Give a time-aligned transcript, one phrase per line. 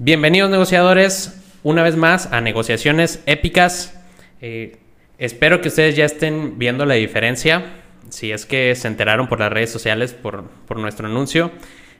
[0.00, 4.00] Bienvenidos negociadores una vez más a negociaciones épicas.
[4.40, 4.78] Eh,
[5.18, 7.64] espero que ustedes ya estén viendo la diferencia.
[8.08, 10.44] Si es que se enteraron por las redes sociales por,
[10.76, 11.50] nuestro anuncio,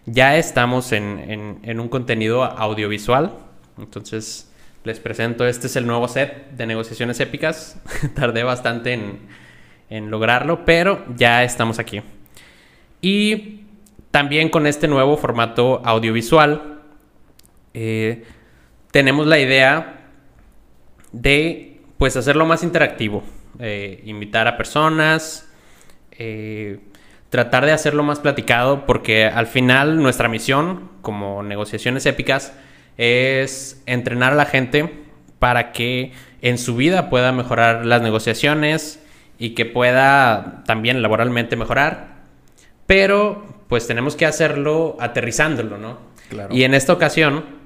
[0.06, 3.32] ya estamos en, un contenido audiovisual.
[3.78, 4.48] Entonces
[4.84, 7.82] les presento, este es el nuevo set de negociaciones épicas.
[8.14, 9.18] Tardé bastante en,
[9.90, 12.02] en lograrlo, pero ya estamos aquí.
[13.00, 13.62] Y
[14.12, 16.77] también con este nuevo formato audiovisual,
[17.74, 18.24] eh,
[18.90, 20.00] tenemos la idea
[21.12, 23.22] de pues hacerlo más interactivo,
[23.58, 25.48] eh, invitar a personas,
[26.12, 26.78] eh,
[27.28, 32.52] tratar de hacerlo más platicado, porque al final nuestra misión como negociaciones épicas
[32.96, 35.04] es entrenar a la gente
[35.38, 39.04] para que en su vida pueda mejorar las negociaciones
[39.38, 42.16] y que pueda también laboralmente mejorar,
[42.86, 45.98] pero pues tenemos que hacerlo aterrizándolo, ¿no?
[46.50, 47.57] Y en esta ocasión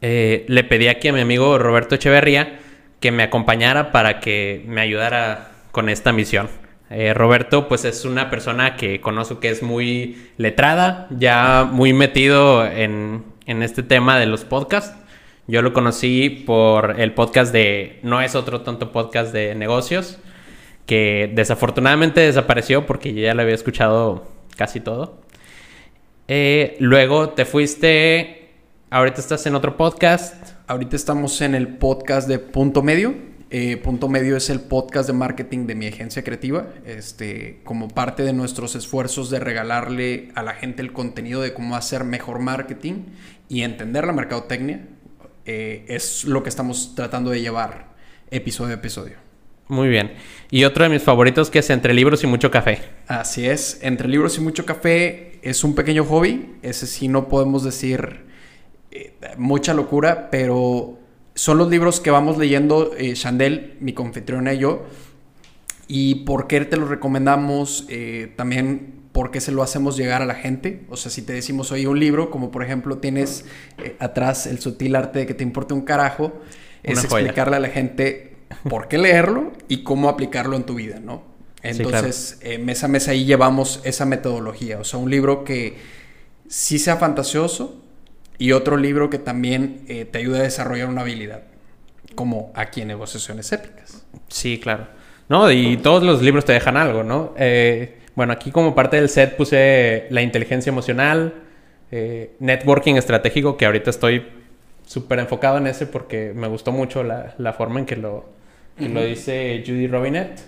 [0.00, 2.60] eh, le pedí aquí a mi amigo Roberto Echeverría
[3.00, 6.48] que me acompañara para que me ayudara con esta misión.
[6.90, 12.66] Eh, Roberto, pues es una persona que conozco que es muy letrada, ya muy metido
[12.66, 14.96] en, en este tema de los podcasts.
[15.46, 20.18] Yo lo conocí por el podcast de No es otro tonto podcast de negocios,
[20.86, 25.20] que desafortunadamente desapareció porque yo ya lo había escuchado casi todo.
[26.26, 28.37] Eh, luego te fuiste,
[28.90, 30.34] ahorita estás en otro podcast.
[30.66, 33.14] Ahorita estamos en el podcast de Punto Medio.
[33.50, 36.68] Eh, Punto Medio es el podcast de marketing de mi agencia creativa.
[36.84, 41.76] Este, como parte de nuestros esfuerzos de regalarle a la gente el contenido de cómo
[41.76, 43.06] hacer mejor marketing
[43.48, 44.86] y entender la mercadotecnia,
[45.44, 47.94] eh, es lo que estamos tratando de llevar
[48.30, 49.16] episodio a episodio.
[49.68, 50.14] Muy bien.
[50.50, 52.80] Y otro de mis favoritos que es Entre libros y mucho café.
[53.06, 53.80] Así es.
[53.82, 56.54] Entre libros y mucho café es un pequeño hobby.
[56.62, 58.27] Ese sí no podemos decir
[58.90, 60.98] eh, mucha locura, pero
[61.34, 64.86] son los libros que vamos leyendo eh, Chandel, mi confitriona y yo.
[65.86, 70.26] Y por qué te los recomendamos, eh, también por qué se lo hacemos llegar a
[70.26, 70.84] la gente.
[70.90, 73.44] O sea, si te decimos, oye, un libro, como por ejemplo tienes
[73.98, 76.40] atrás el sutil arte de que te importe un carajo,
[76.82, 78.36] es explicarle a la gente
[78.68, 81.22] por qué leerlo y cómo aplicarlo en tu vida, ¿no?
[81.62, 84.78] Entonces, eh, mes a mes ahí llevamos esa metodología.
[84.78, 85.76] O sea, un libro que
[86.48, 87.82] sí sea fantasioso
[88.38, 91.42] y otro libro que también eh, te ayude a desarrollar una habilidad,
[92.14, 94.04] como aquí en negociaciones épicas.
[94.28, 94.86] Sí, claro.
[95.28, 97.34] No, y todos los libros te dejan algo, ¿no?
[97.36, 101.34] Eh, bueno, aquí como parte del set puse la inteligencia emocional,
[102.38, 104.26] networking estratégico, que ahorita estoy
[104.86, 108.26] súper enfocado en ese porque me gustó mucho la forma en que lo,
[108.78, 110.40] lo dice Judy Robinett.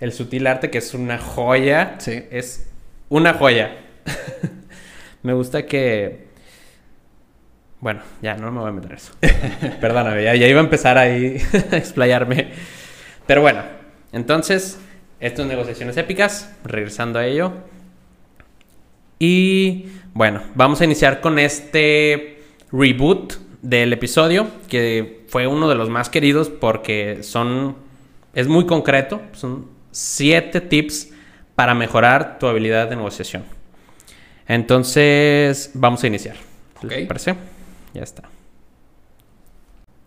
[0.00, 1.96] El sutil arte, que es una joya.
[1.98, 2.24] Sí.
[2.30, 2.66] Es
[3.10, 3.76] una joya.
[5.22, 6.29] me gusta que.
[7.80, 9.14] Bueno, ya no me voy a meter eso.
[9.80, 11.38] Perdóname, ya, iba a empezar ahí
[11.72, 12.50] a explayarme.
[13.26, 13.62] Pero bueno,
[14.12, 14.78] entonces,
[15.18, 17.52] estas negociaciones épicas, regresando a ello.
[19.18, 25.88] Y bueno, vamos a iniciar con este reboot del episodio, que fue uno de los
[25.88, 27.76] más queridos porque son,
[28.34, 31.12] es muy concreto, son siete tips
[31.54, 33.44] para mejorar tu habilidad de negociación.
[34.46, 36.36] Entonces, vamos a iniciar.
[36.80, 37.34] ¿Te parece?
[37.94, 38.22] Ya está.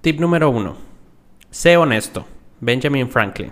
[0.01, 0.75] Tip número uno.
[1.49, 2.25] Sé honesto.
[2.59, 3.51] Benjamin Franklin.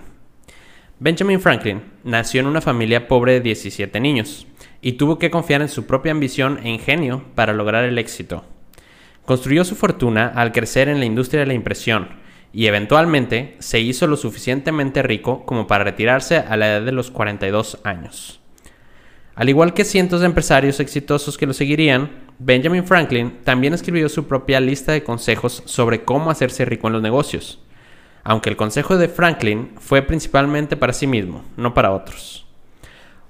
[1.00, 4.48] Benjamin Franklin nació en una familia pobre de 17 niños
[4.82, 8.44] y tuvo que confiar en su propia ambición e ingenio para lograr el éxito.
[9.26, 12.10] Construyó su fortuna al crecer en la industria de la impresión
[12.54, 17.12] y eventualmente se hizo lo suficientemente rico como para retirarse a la edad de los
[17.12, 18.40] 42 años.
[19.36, 22.12] Al igual que cientos de empresarios exitosos que lo seguirían,
[22.44, 27.02] Benjamin Franklin también escribió su propia lista de consejos sobre cómo hacerse rico en los
[27.04, 27.60] negocios,
[28.24, 32.48] aunque el consejo de Franklin fue principalmente para sí mismo, no para otros.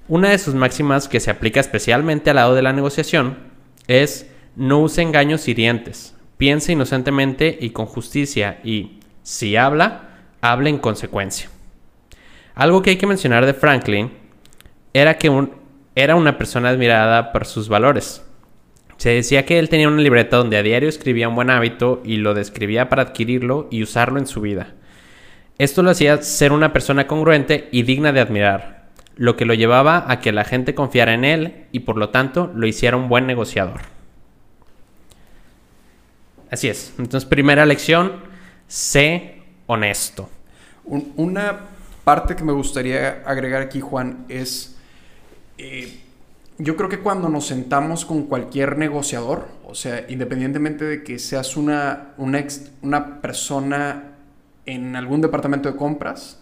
[0.07, 3.37] Una de sus máximas que se aplica especialmente al lado de la negociación
[3.85, 6.15] es no use engaños hirientes.
[6.37, 11.49] Piense inocentemente y con justicia y, si habla, hable en consecuencia.
[12.55, 14.09] Algo que hay que mencionar de Franklin
[14.93, 15.49] era que
[15.95, 18.23] era una persona admirada por sus valores.
[19.01, 22.17] Se decía que él tenía una libreta donde a diario escribía un buen hábito y
[22.17, 24.75] lo describía para adquirirlo y usarlo en su vida.
[25.57, 30.05] Esto lo hacía ser una persona congruente y digna de admirar, lo que lo llevaba
[30.07, 33.25] a que la gente confiara en él y por lo tanto lo hiciera un buen
[33.25, 33.81] negociador.
[36.51, 36.93] Así es.
[36.99, 38.17] Entonces, primera lección,
[38.67, 40.29] sé honesto.
[40.85, 41.61] una
[42.03, 44.77] parte que me gustaría agregar aquí, Juan, es...
[45.57, 46.01] Eh,
[46.63, 51.57] yo creo que cuando nos sentamos con cualquier negociador, o sea, independientemente de que seas
[51.57, 54.15] una, una, persona
[54.65, 56.39] en algún departamento de compras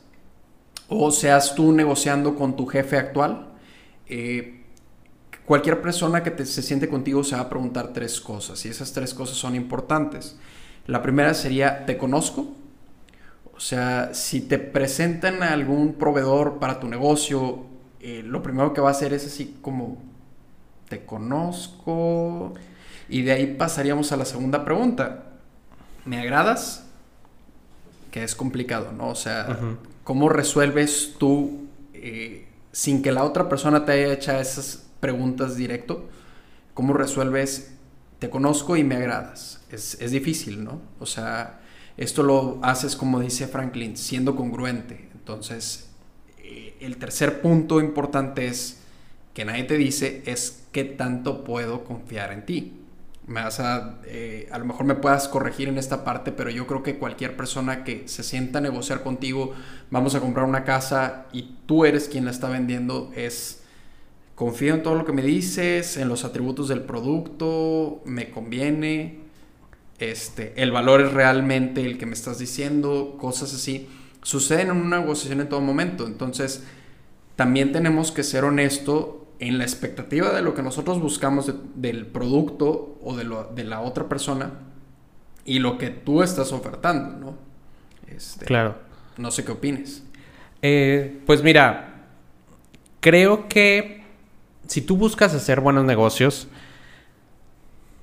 [0.89, 3.49] o seas tú negociando con tu jefe actual,
[4.07, 4.65] eh,
[5.45, 9.13] cualquier persona que se siente contigo se va a preguntar tres cosas y esas tres
[9.13, 10.37] cosas son importantes.
[10.85, 12.55] La primera sería, ¿te conozco?
[13.55, 17.65] O sea, si te presentan a algún proveedor para tu negocio,
[17.99, 20.08] eh, lo primero que va a hacer es así como,
[20.89, 22.55] ¿te conozco?
[23.07, 25.25] Y de ahí pasaríamos a la segunda pregunta.
[26.05, 26.85] ¿Me agradas?
[28.11, 29.09] Que es complicado, ¿no?
[29.09, 29.57] O sea,
[30.03, 36.09] ¿cómo resuelves tú eh, sin que la otra persona te haya hecho esas preguntas directo?
[36.73, 37.71] ¿Cómo resuelves,
[38.19, 39.61] te conozco y me agradas?
[39.71, 40.81] Es, es difícil, ¿no?
[40.99, 41.59] O sea,
[41.97, 45.09] esto lo haces, como dice Franklin, siendo congruente.
[45.13, 45.89] Entonces,
[46.39, 48.79] eh, el tercer punto importante es
[49.33, 52.73] que nadie te dice es qué tanto puedo confiar en ti.
[53.27, 56.65] Me vas a, eh, a lo mejor me puedas corregir en esta parte, pero yo
[56.65, 59.53] creo que cualquier persona que se sienta a negociar contigo,
[59.91, 63.63] vamos a comprar una casa y tú eres quien la está vendiendo, es
[64.33, 69.19] confío en todo lo que me dices, en los atributos del producto, me conviene,
[69.99, 73.89] este, el valor es realmente el que me estás diciendo, cosas así,
[74.23, 76.07] suceden en una negociación en todo momento.
[76.07, 76.63] Entonces,
[77.35, 82.97] también tenemos que ser honestos en la expectativa de lo que nosotros buscamos del producto
[83.01, 84.51] o de, lo, de, la otra persona
[85.45, 87.37] y lo que tú estás ofertando, ¿no?
[88.07, 88.75] Este, claro.
[89.17, 90.03] No sé qué opines.
[90.61, 92.05] Eh, pues mira,
[92.99, 94.03] creo que
[94.67, 96.49] si tú buscas hacer buenos negocios,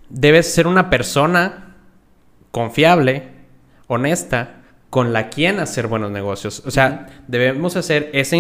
[0.09, 1.77] debes ser una persona
[2.51, 3.29] confiable,
[3.89, 6.63] honesta, con la quien hacer buenos negocios.
[6.65, 8.37] O sea, debemos hacer esa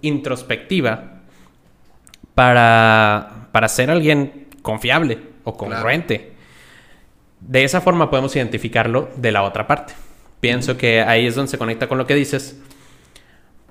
[0.00, 1.11] introspectiva
[2.34, 6.32] para, para ser alguien confiable o congruente.
[7.40, 9.94] De esa forma podemos identificarlo de la otra parte.
[10.40, 12.60] Pienso que ahí es donde se conecta con lo que dices.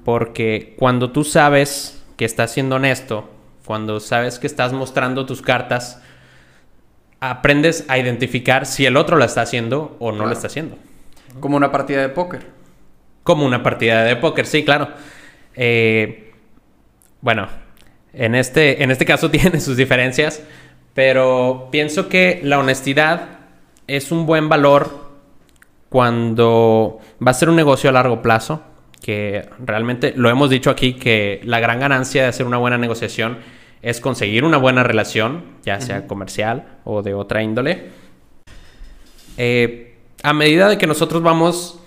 [0.04, 3.30] Porque cuando tú sabes que estás siendo honesto,
[3.66, 6.02] cuando sabes que estás mostrando tus cartas,
[7.19, 10.78] aprendes a identificar si el otro la está haciendo o no lo está haciendo.
[11.40, 12.48] Como una partida de póker.
[13.24, 14.90] Como una partida de póker, sí, claro.
[15.56, 16.34] Eh,
[17.22, 17.48] bueno,
[18.13, 20.42] en este, en este caso tiene sus diferencias,
[20.94, 23.40] pero pienso que la honestidad
[23.88, 25.12] es un buen valor
[25.90, 28.63] cuando va a ser un negocio a largo plazo,
[29.02, 33.40] que realmente lo hemos dicho aquí, que la gran ganancia de hacer una buena negociación
[33.81, 37.90] es conseguir una buena relación, ya sea comercial o de otra índole.
[39.38, 41.81] Eh, a medida de que nosotros vamos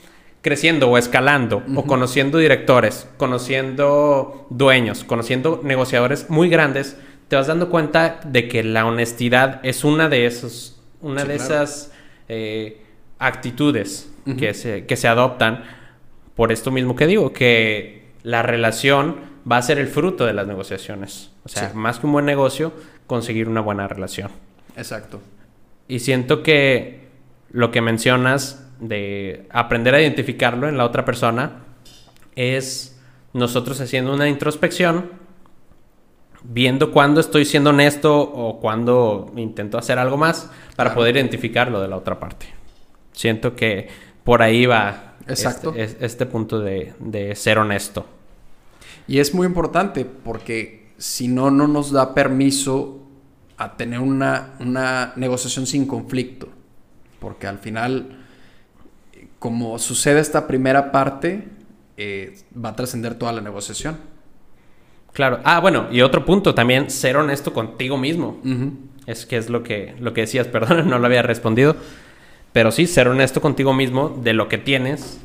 [0.45, 6.99] creciendo o escalando o conociendo directores, conociendo dueños, conociendo negociadores muy grandes,
[7.29, 11.93] te vas dando cuenta de que la honestidad es una de esos, una de esas
[12.29, 12.83] eh,
[13.19, 15.65] actitudes que, se, que se adoptan
[16.35, 19.17] por esto mismo que digo, que la relación
[19.51, 21.31] va a ser el fruto de las negociaciones.
[21.45, 22.75] O sea, más que un buen negocio,
[23.07, 24.31] conseguir una buena relación.
[24.77, 25.23] Exacto.
[25.89, 27.09] Y siento que
[27.51, 31.65] lo que mencionas de aprender a identificarlo en la otra persona
[32.37, 33.01] es
[33.33, 35.11] nosotros haciendo una introspección,
[36.43, 41.89] viendo cuándo estoy siendo honesto o cuándo intento hacer algo más para poder identificarlo de
[41.89, 42.47] la otra parte.
[43.13, 43.89] Siento que
[44.23, 45.73] por ahí va Exacto.
[45.75, 48.07] Este, este punto de, de ser honesto.
[49.07, 53.01] Y es muy importante porque si no, no nos da permiso
[53.57, 56.49] a tener una, una negociación sin conflicto.
[57.21, 58.24] Porque al final,
[59.45, 61.45] como sucede esta primera parte,
[61.99, 63.99] eh, va a trascender toda la negociación.
[65.13, 65.41] Claro.
[65.45, 68.41] Ah, bueno, y otro punto también, ser honesto contigo mismo.
[69.05, 71.77] Es que es lo que, lo que decías, perdón, no lo había respondido.
[72.55, 75.21] Pero sí, ser honesto contigo mismo de lo que tienes.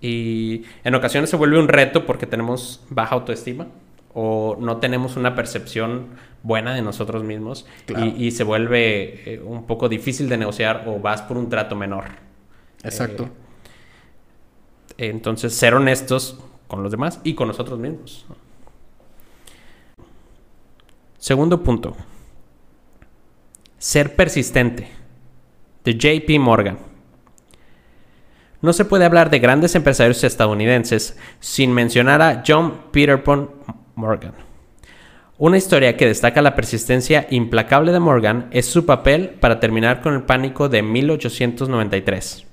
[0.00, 3.68] Y en ocasiones se vuelve un reto porque tenemos baja autoestima
[4.14, 6.08] o no tenemos una percepción
[6.42, 7.66] buena de nosotros mismos
[8.16, 12.26] y, se vuelve eh, un poco difícil de negociar o vas por un trato menor.
[12.82, 13.28] Exacto.
[14.96, 18.26] Eh, entonces, ser honestos con los demás y con nosotros mismos.
[21.18, 21.96] Segundo punto.
[23.78, 24.88] Ser persistente.
[25.84, 26.78] De JP Morgan.
[28.60, 33.50] No se puede hablar de grandes empresarios estadounidenses sin mencionar a John Peterpon
[33.94, 34.34] Morgan.
[35.38, 40.14] Una historia que destaca la persistencia implacable de Morgan es su papel para terminar con
[40.14, 42.47] el pánico de 1893.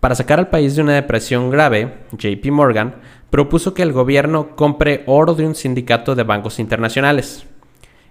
[0.00, 2.96] Para sacar al país de una depresión grave, JP Morgan
[3.30, 7.46] propuso que el gobierno compre oro de un sindicato de bancos internacionales.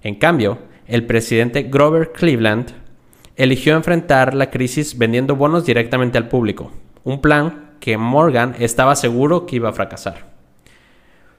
[0.01, 2.71] En cambio, el presidente Grover Cleveland
[3.35, 6.71] eligió enfrentar la crisis vendiendo bonos directamente al público,
[7.03, 10.33] un plan que Morgan estaba seguro que iba a fracasar.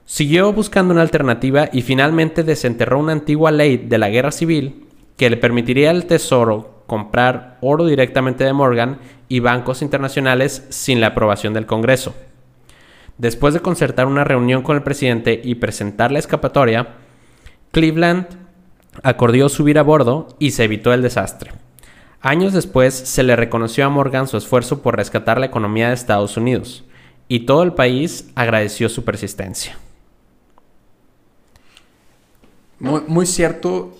[0.05, 4.85] Siguió buscando una alternativa y finalmente desenterró una antigua ley de la guerra civil
[5.17, 11.07] que le permitiría al Tesoro comprar oro directamente de Morgan y bancos internacionales sin la
[11.07, 12.15] aprobación del Congreso.
[13.17, 16.95] Después de concertar una reunión con el presidente y presentar la escapatoria,
[17.71, 18.27] Cleveland
[19.03, 21.51] acordó subir a bordo y se evitó el desastre.
[22.21, 26.37] Años después se le reconoció a Morgan su esfuerzo por rescatar la economía de Estados
[26.37, 26.83] Unidos,
[27.27, 29.77] y todo el país agradeció su persistencia.
[32.79, 33.97] Muy, cierto,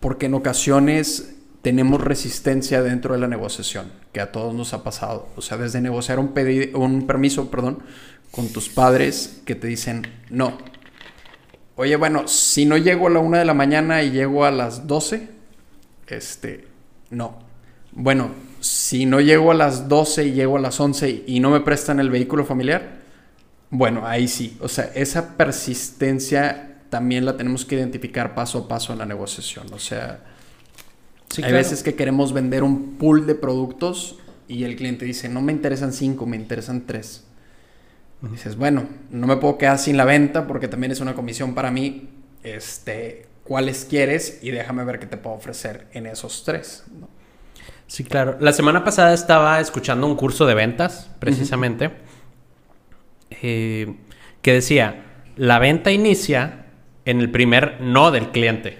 [0.00, 1.35] porque en ocasiones
[1.66, 5.26] tenemos resistencia dentro de la negociación, que a todos nos ha pasado.
[5.34, 6.32] O sea, desde negociar un,
[6.74, 7.80] un permiso perdón,
[8.30, 10.58] con tus padres que te dicen no.
[11.74, 14.86] Oye, bueno, si no llego a la una de la mañana y llego a las
[14.86, 15.28] 12,
[16.06, 16.68] este,
[17.10, 17.40] no.
[17.90, 18.30] Bueno,
[18.60, 21.98] si no llego a las 12 y llego a las 11 y no me prestan
[21.98, 23.00] el vehículo familiar,
[23.70, 24.56] bueno, ahí sí.
[24.60, 29.66] O sea, esa persistencia también la tenemos que identificar paso a paso en la negociación.
[29.72, 30.35] O sea,
[31.42, 35.52] hay veces que queremos vender un pool de productos y el cliente dice, no me
[35.52, 37.24] interesan cinco, me interesan tres.
[38.22, 41.70] dices, bueno, no me puedo quedar sin la venta porque también es una comisión para
[41.70, 42.08] mí.
[42.42, 44.38] Este, ¿cuáles quieres?
[44.42, 46.84] Y déjame ver qué te puedo ofrecer en esos tres.
[47.86, 48.36] Sí, claro.
[48.40, 51.92] La semana pasada estaba escuchando un curso de ventas, precisamente,
[53.42, 53.96] eh,
[54.42, 55.04] que decía,
[55.36, 56.66] la venta inicia
[57.04, 58.78] en el primer no del cliente.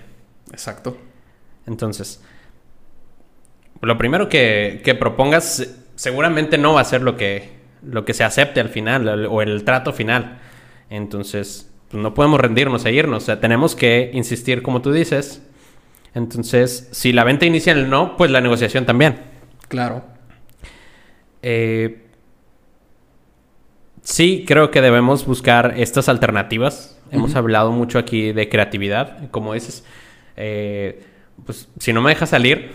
[0.51, 0.99] Exacto.
[1.67, 2.21] Entonces,
[3.83, 7.51] lo primero que, que, propongas seguramente no va a ser lo que,
[7.83, 10.39] lo que se acepte al final o el trato final.
[10.91, 13.23] Entonces, pues no podemos rendirnos e irnos.
[13.23, 15.43] O sea, tenemos que insistir, como tú dices,
[16.17, 19.17] entonces, si la venta inicia en el no, pues la negociación también.
[19.69, 20.03] Claro.
[21.43, 22.07] Eh,
[24.03, 26.99] sí, creo que debemos buscar estas alternativas.
[27.11, 29.85] Hemos hablado mucho aquí de creatividad, como dices.
[30.39, 31.05] Eh,
[31.45, 32.73] pues si no me deja salir,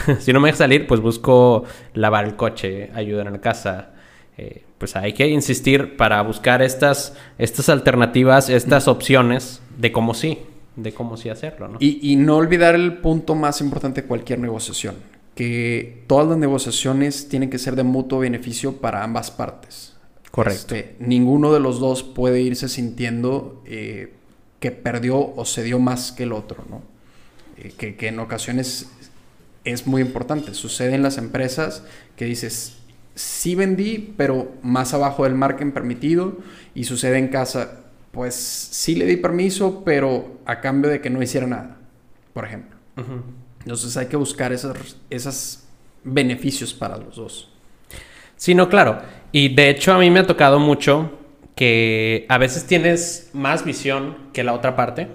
[0.20, 3.90] si no me deja salir, pues busco lavar el coche, ayudar en la casa.
[4.38, 10.38] Eh, pues hay que insistir para buscar estas, estas alternativas, estas opciones de cómo sí
[10.76, 11.78] de cómo sí hacerlo, ¿no?
[11.80, 14.96] Y, no olvidar el punto más importante de cualquier negociación,
[15.34, 19.94] que todas las negociaciones tienen que ser de mutuo beneficio para ambas partes.
[20.30, 20.74] Correcto.
[20.74, 24.14] Este, ninguno de los dos puede irse sintiendo eh,
[24.60, 26.82] que perdió o se dio más que el otro, ¿no?
[27.58, 28.90] Eh, que, que en ocasiones
[29.64, 30.54] es muy importante.
[30.54, 31.84] Sucede en las empresas
[32.16, 32.78] que dices,
[33.14, 36.38] sí vendí, pero más abajo del margen permitido.
[36.74, 41.22] Y sucede en casa, pues sí le di permiso, pero a cambio de que no
[41.22, 41.76] hiciera nada,
[42.32, 42.76] por ejemplo.
[43.60, 45.64] Entonces hay que buscar esos, esos
[46.04, 47.48] beneficios para los dos.
[48.36, 49.00] Sí, no, claro.
[49.30, 51.18] Y de hecho a mí me ha tocado mucho
[51.54, 55.08] que a veces tienes más visión que la otra parte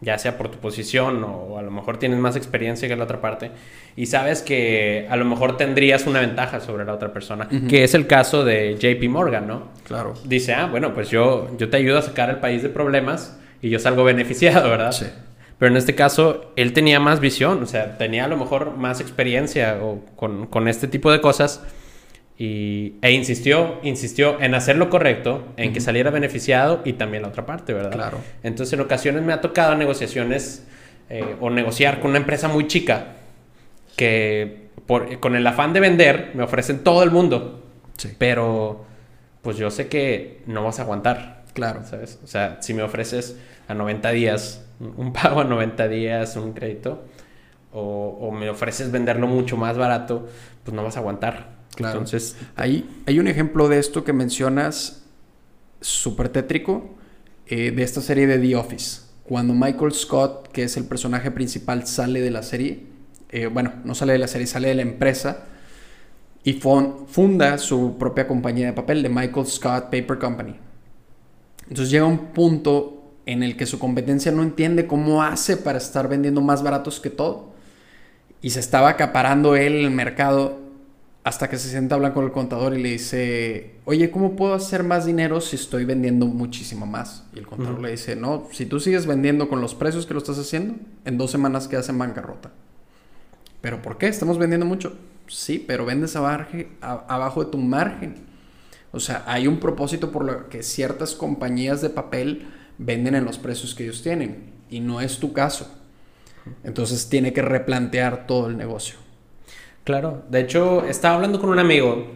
[0.00, 3.20] ya sea por tu posición o a lo mejor tienes más experiencia que la otra
[3.20, 3.50] parte
[3.96, 7.94] y sabes que a lo mejor tendrías una ventaja sobre la otra persona, que es
[7.94, 9.68] el caso de JP Morgan, ¿no?
[9.84, 10.14] Claro.
[10.24, 13.68] Dice, ah, bueno, pues yo, yo te ayudo a sacar al país de problemas y
[13.68, 14.92] yo salgo beneficiado, ¿verdad?
[14.92, 15.06] Sí.
[15.58, 19.02] Pero en este caso, él tenía más visión, o sea, tenía a lo mejor más
[19.02, 21.62] experiencia o con, con este tipo de cosas
[22.40, 27.28] y, e insistió, insistió en hacer lo correcto, en que saliera beneficiado y también la
[27.28, 27.92] otra parte, ¿verdad?
[27.92, 28.18] Claro.
[28.42, 30.66] Entonces, en ocasiones me ha tocado negociaciones
[31.10, 33.08] eh, o negociar con una empresa muy chica
[33.94, 37.62] que por, con el afán de vender me ofrecen todo el mundo.
[37.98, 38.14] Sí.
[38.16, 38.86] Pero,
[39.42, 41.42] pues yo sé que no vas a aguantar.
[41.52, 41.82] Claro.
[41.84, 42.20] ¿Sabes?
[42.24, 47.04] O sea, si me ofreces a 90 días, un pago a 90 días, un crédito,
[47.70, 50.26] o, o me ofreces venderlo mucho más barato,
[50.64, 51.59] pues no vas a aguantar.
[51.86, 55.04] Entonces, hay, hay un ejemplo de esto que mencionas
[55.80, 56.90] súper tétrico
[57.46, 59.02] eh, de esta serie de The Office.
[59.24, 62.84] Cuando Michael Scott, que es el personaje principal, sale de la serie,
[63.30, 65.44] eh, bueno, no sale de la serie, sale de la empresa
[66.42, 70.56] y funda su propia compañía de papel, de Michael Scott Paper Company.
[71.68, 76.08] Entonces llega un punto en el que su competencia no entiende cómo hace para estar
[76.08, 77.50] vendiendo más baratos que todo.
[78.42, 80.58] Y se estaba acaparando él el mercado
[81.30, 84.52] hasta que se sienta a hablar con el contador y le dice, oye, ¿cómo puedo
[84.52, 87.24] hacer más dinero si estoy vendiendo muchísimo más?
[87.32, 90.18] Y el contador le dice, no, si tú sigues vendiendo con los precios que lo
[90.18, 92.50] estás haciendo, en dos semanas quedas en bancarrota.
[93.60, 94.08] ¿Pero por qué?
[94.08, 94.96] Estamos vendiendo mucho.
[95.28, 98.16] Sí, pero vendes abajo de tu margen.
[98.90, 103.38] O sea, hay un propósito por lo que ciertas compañías de papel venden en los
[103.38, 104.50] precios que ellos tienen.
[104.68, 105.70] y no es tu caso.
[106.64, 108.96] Entonces tiene que replantear todo el negocio.
[109.90, 112.06] Claro, de hecho estaba hablando con un amigo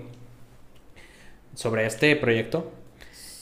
[1.57, 2.71] sobre este proyecto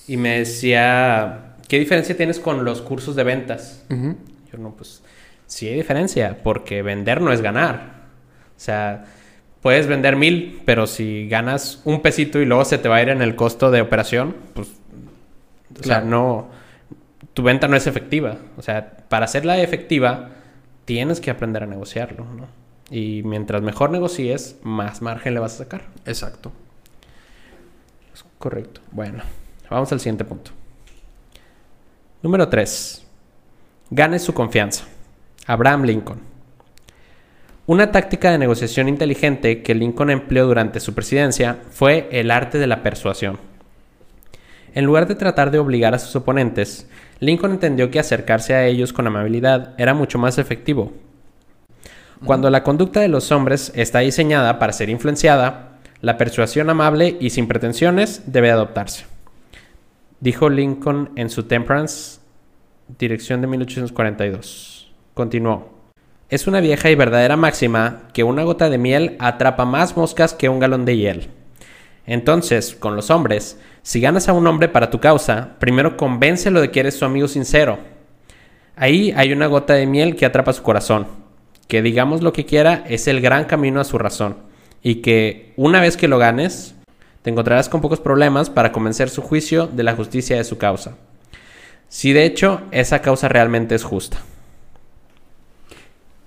[0.08, 3.84] y me decía, ¿qué diferencia tienes con los cursos de ventas?
[3.90, 5.02] Yo no, pues
[5.46, 8.04] sí hay diferencia, porque vender no es ganar.
[8.56, 9.04] O sea,
[9.60, 13.10] puedes vender mil, pero si ganas un pesito y luego se te va a ir
[13.10, 14.68] en el costo de operación, pues,
[15.78, 16.48] o sea, no,
[17.34, 18.38] tu venta no es efectiva.
[18.56, 20.30] O sea, para hacerla efectiva,
[20.86, 22.61] tienes que aprender a negociarlo, ¿no?
[22.92, 25.86] Y mientras mejor negocies, más margen le vas a sacar.
[26.04, 26.52] Exacto.
[28.38, 28.82] correcto.
[28.90, 29.22] Bueno,
[29.70, 30.50] vamos al siguiente punto.
[32.22, 33.02] Número 3.
[33.88, 34.84] Gane su confianza.
[35.46, 36.20] Abraham Lincoln.
[37.64, 42.66] Una táctica de negociación inteligente que Lincoln empleó durante su presidencia fue el arte de
[42.66, 43.38] la persuasión.
[44.74, 48.92] En lugar de tratar de obligar a sus oponentes, Lincoln entendió que acercarse a ellos
[48.92, 50.92] con amabilidad era mucho más efectivo.
[52.24, 57.30] Cuando la conducta de los hombres está diseñada para ser influenciada, la persuasión amable y
[57.30, 59.06] sin pretensiones debe adoptarse.
[60.20, 62.20] Dijo Lincoln en su Temperance,
[62.96, 64.92] dirección de 1842.
[65.14, 65.72] Continuó.
[66.28, 70.48] Es una vieja y verdadera máxima que una gota de miel atrapa más moscas que
[70.48, 71.28] un galón de hiel.
[72.06, 76.70] Entonces, con los hombres, si ganas a un hombre para tu causa, primero convéncelo de
[76.70, 77.78] que eres su amigo sincero.
[78.76, 81.21] Ahí hay una gota de miel que atrapa su corazón,
[81.72, 84.36] que digamos lo que quiera es el gran camino a su razón,
[84.82, 86.74] y que una vez que lo ganes,
[87.22, 90.98] te encontrarás con pocos problemas para convencer su juicio de la justicia de su causa.
[91.88, 94.18] Si de hecho esa causa realmente es justa.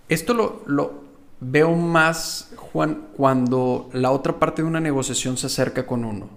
[0.10, 1.04] Esto lo,
[1.40, 6.28] veo más, Juan, cuando la otra parte de una negociación se acerca con uno,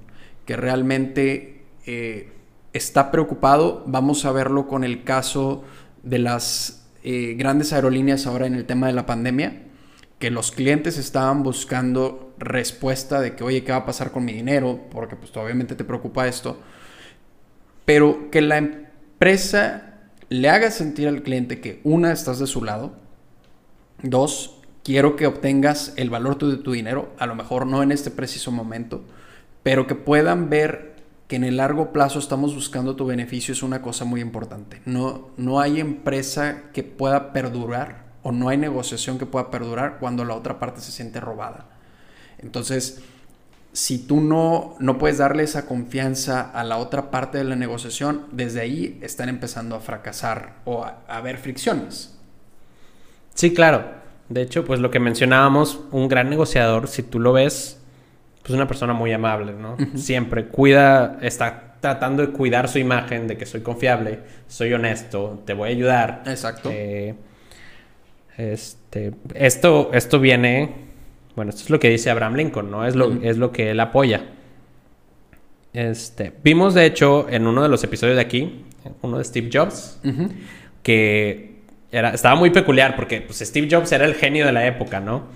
[0.44, 2.30] que realmente eh,
[2.74, 3.84] está preocupado.
[3.86, 5.64] Vamos a verlo con el caso
[6.02, 6.78] de las
[7.10, 9.62] eh, grandes aerolíneas ahora en el tema de la pandemia,
[10.18, 14.34] que los clientes estaban buscando respuesta de que, oye, ¿qué va a pasar con mi
[14.34, 14.78] dinero?
[14.90, 16.60] Porque pues obviamente te preocupa esto.
[17.86, 22.96] Pero que la empresa le haga sentir al cliente que una, estás de su lado,
[24.02, 28.10] Dos, quiero que obtengas el valor de tu dinero, a lo mejor no en este
[28.10, 29.02] preciso momento,
[29.62, 30.97] pero que puedan ver
[31.28, 34.80] que en el largo plazo estamos buscando tu beneficio es una cosa muy importante.
[34.86, 40.24] No, no hay empresa que pueda perdurar o no hay negociación que pueda perdurar cuando
[40.24, 41.66] la otra parte se siente robada.
[42.38, 43.02] Entonces,
[43.72, 48.24] si tú no, no puedes darle esa confianza a la otra parte de la negociación,
[48.32, 52.16] desde ahí están empezando a fracasar o a haber fricciones.
[53.34, 53.84] Sí, claro.
[54.30, 57.77] De hecho, pues lo que mencionábamos, un gran negociador, si tú lo ves,
[58.42, 59.76] pues una persona muy amable, ¿no?
[59.94, 65.52] Siempre cuida, está tratando de cuidar su imagen de que soy confiable, soy honesto, te
[65.52, 66.22] voy a ayudar.
[66.26, 66.70] Exacto.
[66.72, 67.14] Eh,
[68.36, 70.74] este, esto, esto viene,
[71.36, 72.86] bueno, esto es lo que dice Abraham Lincoln, ¿no?
[72.86, 74.24] Es lo, es lo que él apoya.
[75.72, 78.64] Este, vimos de hecho en uno de los episodios de aquí,
[79.02, 80.00] uno de Steve Jobs,
[80.82, 81.58] que
[81.90, 85.26] estaba muy peculiar porque pues, Steve Jobs era el genio de la época, ¿no?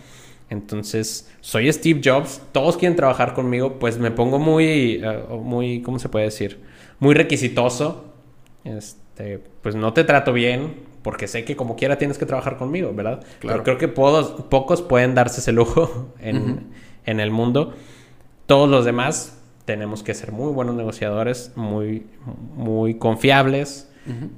[0.52, 5.98] Entonces, soy Steve Jobs, todos quieren trabajar conmigo, pues me pongo muy, eh, muy, ¿cómo
[5.98, 6.60] se puede decir?
[6.98, 8.12] Muy requisitoso.
[8.62, 12.92] Este, pues no te trato bien porque sé que como quiera tienes que trabajar conmigo,
[12.92, 13.24] ¿verdad?
[13.40, 13.64] Claro.
[13.64, 16.66] Pero creo que pocos pueden darse ese lujo en,
[17.06, 17.72] en el mundo.
[18.44, 22.06] Todos los demás tenemos que ser muy buenos negociadores, muy,
[22.54, 23.90] muy confiables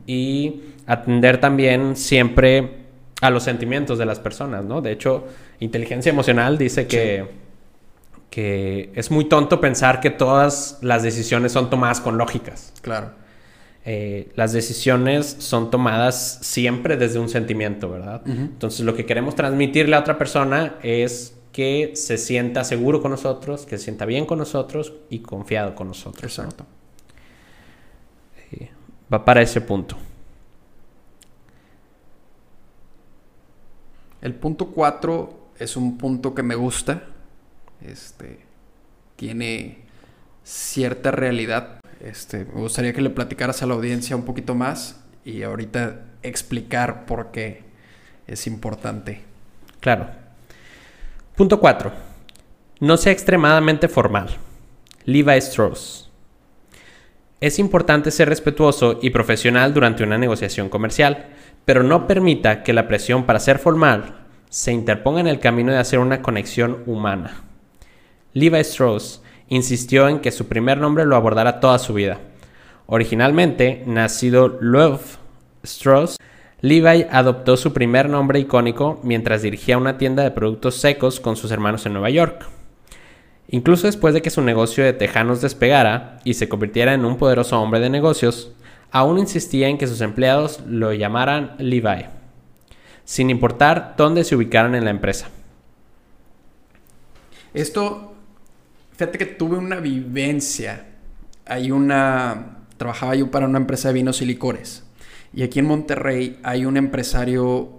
[0.07, 2.84] y atender también siempre
[3.20, 4.81] a los sentimientos de las personas, ¿no?
[4.81, 5.27] De hecho,
[5.61, 7.27] inteligencia emocional dice que,
[8.31, 12.72] que es muy tonto pensar que todas las decisiones son tomadas con lógicas.
[12.83, 13.12] Claro.
[13.87, 18.22] Eh, las decisiones son tomadas siempre desde un sentimiento, ¿verdad?
[18.27, 23.66] Entonces, lo que queremos transmitirle a otra persona es que se sienta seguro con nosotros,
[23.66, 26.24] que se sienta bien con nosotros y confiado con nosotros.
[26.24, 26.64] Exacto.
[28.53, 28.70] Eh,
[29.12, 29.96] va para ese punto.
[34.24, 37.02] El punto 4 es un punto que me gusta.
[37.82, 38.40] Este
[39.16, 39.84] tiene
[40.42, 41.80] cierta realidad.
[42.00, 47.04] Este, me gustaría que le platicaras a la audiencia un poquito más y ahorita explicar
[47.04, 47.64] por qué
[48.26, 49.20] es importante.
[49.80, 50.08] Claro.
[51.37, 51.92] Punto 4.
[52.80, 54.30] No sea extremadamente formal.
[55.04, 56.10] Levi Strauss.
[57.42, 61.34] Es importante ser respetuoso y profesional durante una negociación comercial
[61.64, 65.79] pero no permita que la presión para ser formal se interponga en el camino de
[65.79, 67.42] hacer una conexión humana.
[68.33, 72.18] Levi Strauss insistió en que su primer nombre lo abordara toda su vida.
[72.87, 75.18] Originalmente nacido Love
[75.62, 76.16] Strauss,
[76.61, 81.50] Levi adoptó su primer nombre icónico mientras dirigía una tienda de productos secos con sus
[81.50, 82.46] hermanos en Nueva York.
[83.48, 87.61] Incluso después de que su negocio de tejanos despegara y se convirtiera en un poderoso
[87.61, 88.53] hombre de negocios,
[88.94, 92.04] aún insistía en que sus empleados lo llamaran Levi,
[93.04, 95.26] sin importar dónde se ubicaran en la empresa.
[97.54, 98.14] Esto,
[98.92, 100.87] fíjate que tuve una vivencia.
[101.44, 104.85] Hay una, trabajaba yo para una empresa de vinos y licores.
[105.33, 107.70] Y aquí en Monterrey hay un empresario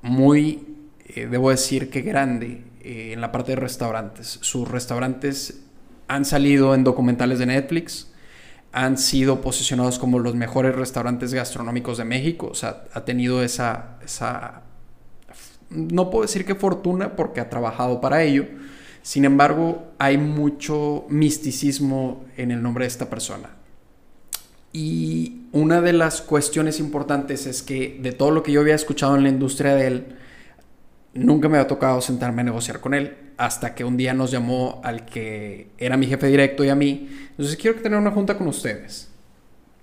[0.00, 0.66] muy,
[1.08, 4.38] eh, debo decir que grande, eh, en la parte de restaurantes.
[4.40, 5.62] Sus restaurantes
[6.08, 8.10] han salido en documentales de Netflix,
[8.72, 12.48] han sido posicionados como los mejores restaurantes gastronómicos de México.
[12.50, 14.62] O sea, ha tenido esa, esa
[15.70, 18.46] no puedo decir que fortuna porque ha trabajado para ello.
[19.02, 23.50] Sin embargo, hay mucho misticismo en el nombre de esta persona.
[24.72, 29.16] Y una de las cuestiones importantes es que de todo lo que yo había escuchado
[29.16, 30.16] en la industria de él,
[31.14, 34.80] nunca me había tocado sentarme a negociar con él hasta que un día nos llamó
[34.82, 37.08] al que era mi jefe directo y a mí.
[37.30, 39.08] Entonces quiero tener una junta con ustedes.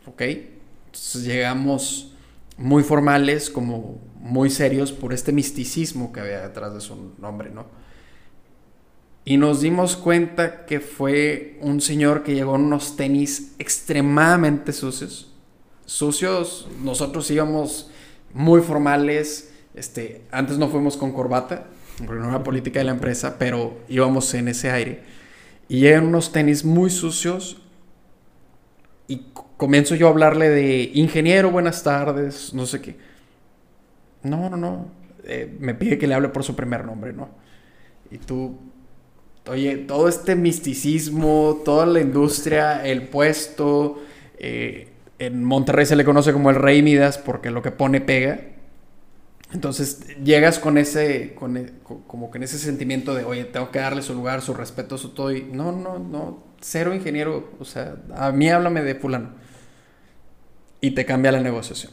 [0.06, 0.22] ¿Ok?
[0.22, 2.14] Entonces llegamos
[2.58, 7.66] muy formales, como muy serios por este misticismo que había detrás de su nombre, ¿no?
[9.26, 15.32] Y nos dimos cuenta que fue un señor que llegó en unos tenis extremadamente sucios.
[15.86, 17.90] Sucios, nosotros íbamos
[18.34, 23.38] muy formales, este, antes no fuimos con corbata, porque no era política de la empresa,
[23.38, 25.02] pero íbamos en ese aire.
[25.68, 27.62] Y eran unos tenis muy sucios.
[29.08, 29.28] Y
[29.58, 32.98] comienzo yo a hablarle de ingeniero, buenas tardes, no sé qué.
[34.24, 34.88] No, no, no.
[35.26, 37.30] Eh, me pide que le hable por su primer nombre, ¿no?
[38.12, 38.58] Y tú,
[39.48, 44.02] oye, todo este misticismo, toda la industria, el puesto,
[44.38, 48.53] eh, en Monterrey se le conoce como el Rey Midas porque lo que pone pega.
[49.54, 51.36] Entonces llegas con ese, e,
[52.08, 55.10] como que en ese sentimiento de, oye, tengo que darle su lugar, su respeto, su
[55.10, 55.32] todo.
[55.32, 57.52] Y no, no, no, cero ingeniero.
[57.60, 59.30] O sea, a mí háblame de fulano.
[60.82, 61.92] Y te cambia la negociación.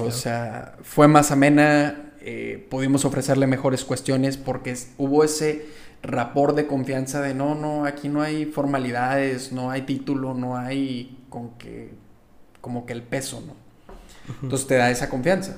[0.00, 5.66] O sea, fue más amena, eh, pudimos ofrecerle mejores cuestiones porque hubo ese
[6.02, 11.18] rapor de confianza de no, no, aquí no hay formalidades, no hay título, no hay
[11.28, 11.92] con que,
[12.60, 13.54] como que el peso, ¿no?
[14.42, 15.56] Entonces te da esa confianza.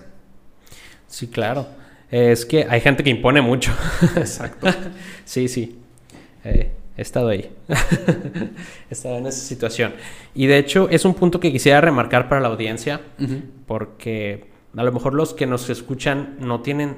[1.13, 1.67] Sí, claro.
[2.11, 3.71] Es que hay gente que impone mucho.
[4.17, 4.67] Exacto.
[5.27, 5.79] sí, sí.
[6.43, 7.51] Eh, he estado ahí.
[7.69, 9.93] he estado en esa situación.
[10.35, 13.03] Y de hecho es un punto que quisiera remarcar para la audiencia,
[13.67, 16.97] porque a lo mejor los que nos escuchan no tienen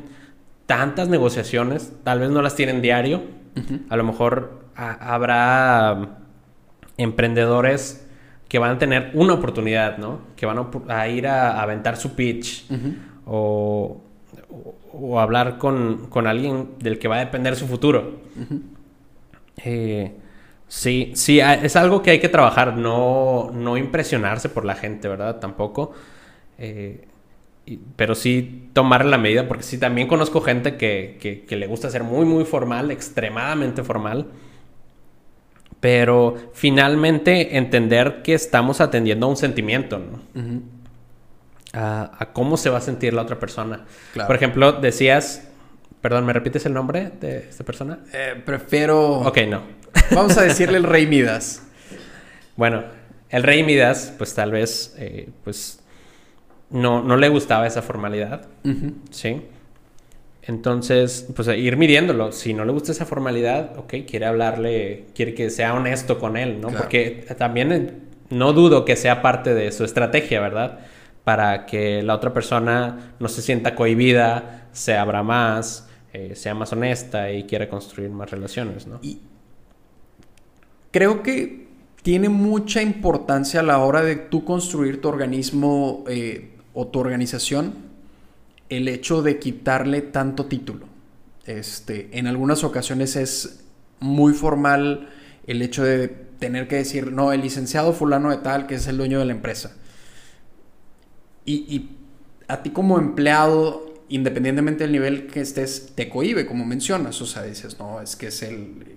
[0.67, 3.23] tantas negociaciones, tal vez no las tienen diario.
[3.89, 6.19] A lo mejor habrá
[6.99, 8.07] emprendedores
[8.49, 10.21] que van a tener una oportunidad, ¿no?
[10.37, 12.67] Que van a, ir a, aventar su pitch
[13.27, 14.01] o,
[14.93, 18.21] o, hablar con, alguien del que va a depender su futuro.
[19.65, 20.13] Eh,
[20.69, 25.39] sí, sí, es algo que hay que trabajar, no, no impresionarse por la gente, ¿verdad?
[25.41, 25.93] Tampoco.
[26.59, 27.07] Eh,
[27.97, 32.27] pero sí tomar la medida, porque sí también conozco gente que, le gusta ser muy,
[32.27, 34.27] muy formal, extremadamente formal.
[35.81, 40.63] Pero finalmente entender que estamos atendiendo a un sentimiento, ¿no?
[41.75, 43.85] A, cómo se va a sentir la otra persona.
[44.15, 45.49] Por ejemplo, decías,
[46.01, 48.01] perdón, ¿me repites el nombre de esta persona?
[48.13, 49.21] Eh, prefiero...
[49.21, 49.63] Ok, no.
[50.15, 51.63] Vamos a decirle el rey Midas.
[52.57, 52.85] Bueno,
[53.31, 55.81] el rey Midas, pues tal vez, eh, pues
[56.71, 58.47] no, no le gustaba esa formalidad,
[59.11, 59.43] ¿sí?
[60.43, 62.33] Entonces, pues ir midiéndolo.
[62.33, 66.61] Si no le gusta esa formalidad, ok, quiere hablarle, quiere que sea honesto con él,
[66.61, 66.69] ¿no?
[66.69, 67.93] Porque también eh,
[68.31, 70.81] no dudo que sea parte de su estrategia, ¿verdad?
[71.25, 76.73] Para que la otra persona no se sienta cohibida, se abra más, eh, sea más
[76.73, 79.01] honesta y quiera construir más relaciones, ¿no?
[80.91, 81.67] Creo que
[82.03, 87.73] tiene mucha importancia a la hora de tú construir tu organismo eh, o tu organización
[88.69, 90.87] el hecho de quitarle tanto título.
[91.47, 93.65] Este, en algunas ocasiones es
[94.01, 95.09] muy formal
[95.47, 98.99] el hecho de tener que decir, no, el licenciado fulano de tal, que es el
[98.99, 99.75] dueño de la empresa
[101.47, 101.91] y,
[102.47, 107.21] a ti como empleado, independientemente del nivel que estés, te cohibe, como mencionas.
[107.23, 108.95] O sea, dices, no, es que es el,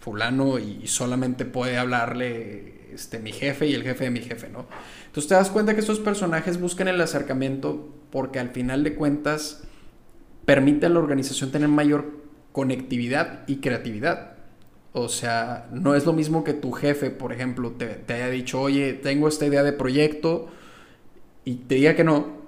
[0.00, 4.66] fulano y solamente puede hablarle este, mi jefe y el jefe de mi jefe, ¿no?
[5.06, 9.62] Entonces te das cuenta que estos personajes buscan el acercamiento porque al final de cuentas
[10.44, 12.12] permite a la organización tener mayor
[12.52, 14.38] conectividad y creatividad.
[14.92, 18.60] O sea, no es lo mismo que tu jefe, por ejemplo, te, te haya dicho,
[18.60, 20.48] oye, tengo esta idea de proyecto,
[21.44, 22.40] y te diga que no,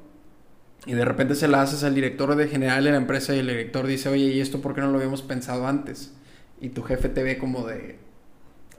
[0.85, 3.46] Y de repente se la haces al director de general de la empresa y el
[3.46, 6.12] director dice, oye, ¿y esto por qué no lo habíamos pensado antes?
[6.61, 7.98] Y tu jefe te ve como de...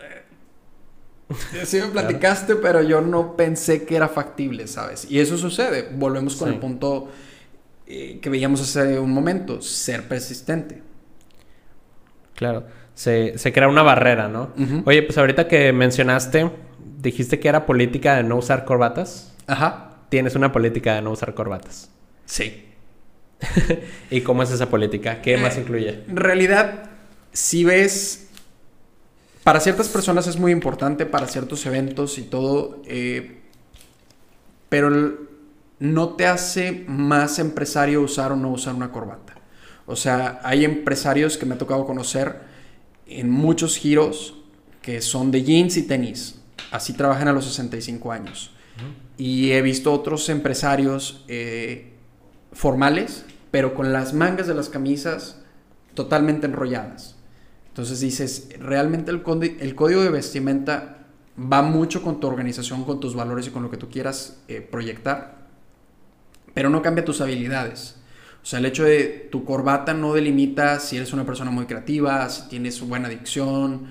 [0.02, 5.10] Eh, sí me platicaste, pero yo no pensé que era factible, ¿sabes?
[5.10, 5.90] Y eso sucede.
[5.94, 7.10] Volvemos con el punto
[7.88, 10.82] eh, que veíamos hace un momento, ser persistente.
[12.36, 14.52] Claro, se, crea una barrera, ¿no?
[14.86, 16.52] Oye, pues ahorita que mencionaste,
[17.00, 19.34] dijiste que era política de no usar corbatas.
[19.48, 19.93] Ajá.
[20.14, 21.90] Tienes una política de no usar corbatas.
[22.26, 22.66] Sí.
[24.12, 25.24] ¿Y cómo es esa política?
[25.24, 26.04] ¿Qué más eh, incluye?
[26.08, 26.92] En realidad,
[27.32, 28.28] si ves,
[29.44, 33.40] para ciertas personas es muy importante, para ciertos eventos y todo, eh,
[34.70, 34.92] pero
[35.80, 39.34] no te hace más empresario usar o no usar una corbata.
[39.88, 42.38] O sea, hay empresarios que me ha tocado conocer
[43.08, 44.36] en muchos giros
[44.84, 46.40] que son de jeans y tenis.
[46.70, 48.53] Así trabajan a los 65 años.
[49.18, 51.94] Y he visto otros empresarios eh,
[52.52, 55.42] formales, pero con las mangas de las camisas
[55.94, 57.16] totalmente enrolladas.
[57.68, 59.22] Entonces dices, realmente el,
[59.60, 61.08] el código de vestimenta
[61.40, 64.62] va mucho con tu organización, con tus valores y con lo que tú quieras eh,
[64.62, 65.48] proyectar,
[66.54, 67.98] pero no cambia tus habilidades.
[68.44, 72.30] O sea, el hecho de tu corbata no delimita si eres una persona muy creativa,
[72.30, 73.88] si tienes buena adicción,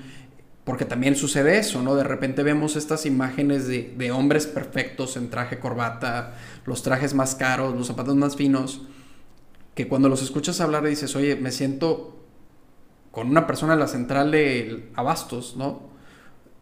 [0.65, 1.97] porque también sucede eso, ¿no?
[1.97, 6.35] De repente vemos estas imágenes de, de, hombres perfectos en traje corbata,
[6.67, 8.83] los trajes más caros, los zapatos más finos,
[9.75, 12.17] que cuando los escuchas hablar dices, oye, me siento
[13.11, 15.91] con una persona en la central de Abastos, ¿no?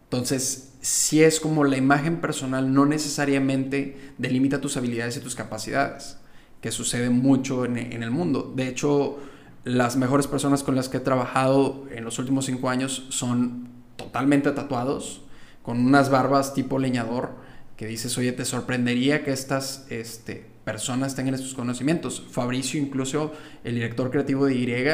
[0.03, 6.17] Entonces, si es como la imagen personal no necesariamente delimita tus habilidades y tus capacidades,
[6.59, 8.51] que sucede mucho en, en el mundo.
[8.55, 9.19] De hecho,
[9.63, 13.80] las mejores personas con las que he trabajado en los últimos cinco años son
[14.11, 15.21] totalmente tatuados,
[15.61, 17.31] con unas barbas tipo leñador,
[17.77, 22.27] que dices, oye, te sorprendería que estas este, personas tengan estos conocimientos.
[22.29, 23.31] Fabricio, incluso
[23.63, 24.85] el director creativo de Y,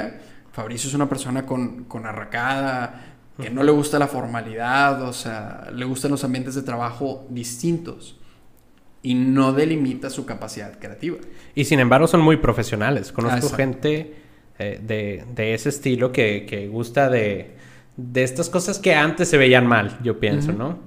[0.51, 5.69] Fabricio es una persona con, con arracada, que no le gusta la formalidad, o sea,
[5.73, 8.17] le gustan los ambientes de trabajo distintos
[9.01, 11.17] y no delimita su capacidad creativa.
[11.56, 13.12] Y sin embargo son muy profesionales.
[13.12, 14.13] Conozco gente
[14.60, 17.58] eh, de, de, ese estilo que, que gusta de,
[17.97, 20.79] de estas cosas que antes se veían mal, yo pienso, ¿no?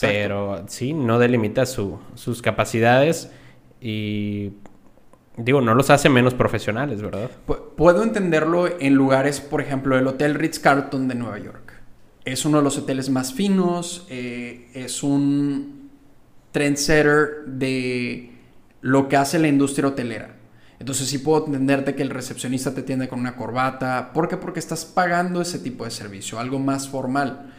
[0.00, 3.30] Pero sí, no delimita sus capacidades
[3.80, 4.52] y
[5.36, 7.30] digo, no los hace menos profesionales, ¿verdad?
[7.76, 11.72] puedo entenderlo en lugares, por ejemplo, el Hotel Ritz Carlton de Nueva York.
[12.24, 15.90] Es uno de los hoteles más finos, eh, es un
[16.52, 18.32] trendsetter de
[18.80, 20.33] lo que hace la industria hotelera.
[20.78, 24.12] Entonces sí puedo entenderte que el recepcionista te atiende con una corbata.
[24.12, 24.36] ¿Por qué?
[24.36, 27.52] Porque estás pagando ese tipo de servicio, algo más formal.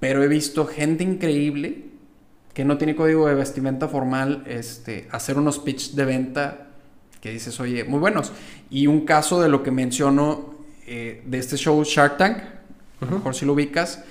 [0.00, 1.84] Pero he visto gente increíble
[2.54, 6.66] que no tiene código de vestimenta formal, este, hacer unos pitch de venta
[7.20, 8.32] que dices, oye, muy buenos.
[8.70, 10.54] Y un caso de lo que menciono
[10.86, 12.38] eh, de este show Shark Tank,
[13.22, 14.02] por si lo ubicas,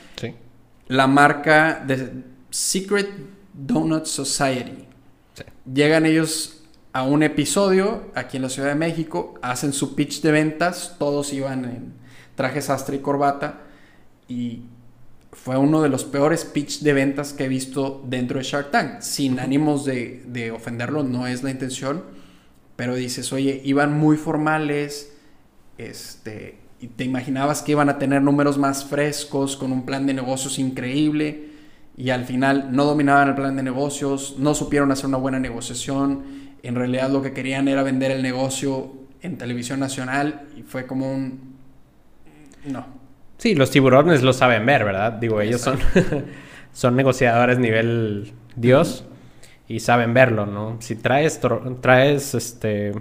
[0.87, 3.09] la marca de Secret
[3.53, 4.85] Donut Society.
[5.71, 6.58] Llegan ellos
[6.93, 11.33] a un episodio aquí en la Ciudad de México, hacen su pitch de ventas, todos
[11.33, 11.93] iban en
[12.35, 13.61] traje sastre y corbata
[14.27, 14.63] y
[15.31, 19.01] fue uno de los peores pitch de ventas que he visto dentro de Shark Tank,
[19.01, 22.03] sin ánimos de, de ofenderlo, no es la intención,
[22.75, 25.13] pero dices, oye, iban muy formales,
[25.77, 30.13] este, y te imaginabas que iban a tener números más frescos, con un plan de
[30.13, 31.49] negocios increíble,
[31.95, 36.38] y al final no dominaban el plan de negocios, no supieron hacer una buena negociación,
[36.63, 41.11] en realidad lo que querían era vender el negocio en televisión nacional y fue como
[41.11, 41.55] un...
[42.65, 42.85] No.
[43.37, 45.13] Sí, los tiburones lo saben ver, ¿verdad?
[45.13, 45.79] Digo, ellos son,
[46.73, 49.05] son negociadores nivel Dios
[49.67, 50.77] y saben verlo, ¿no?
[50.79, 51.39] Si traes,
[51.81, 52.93] traes este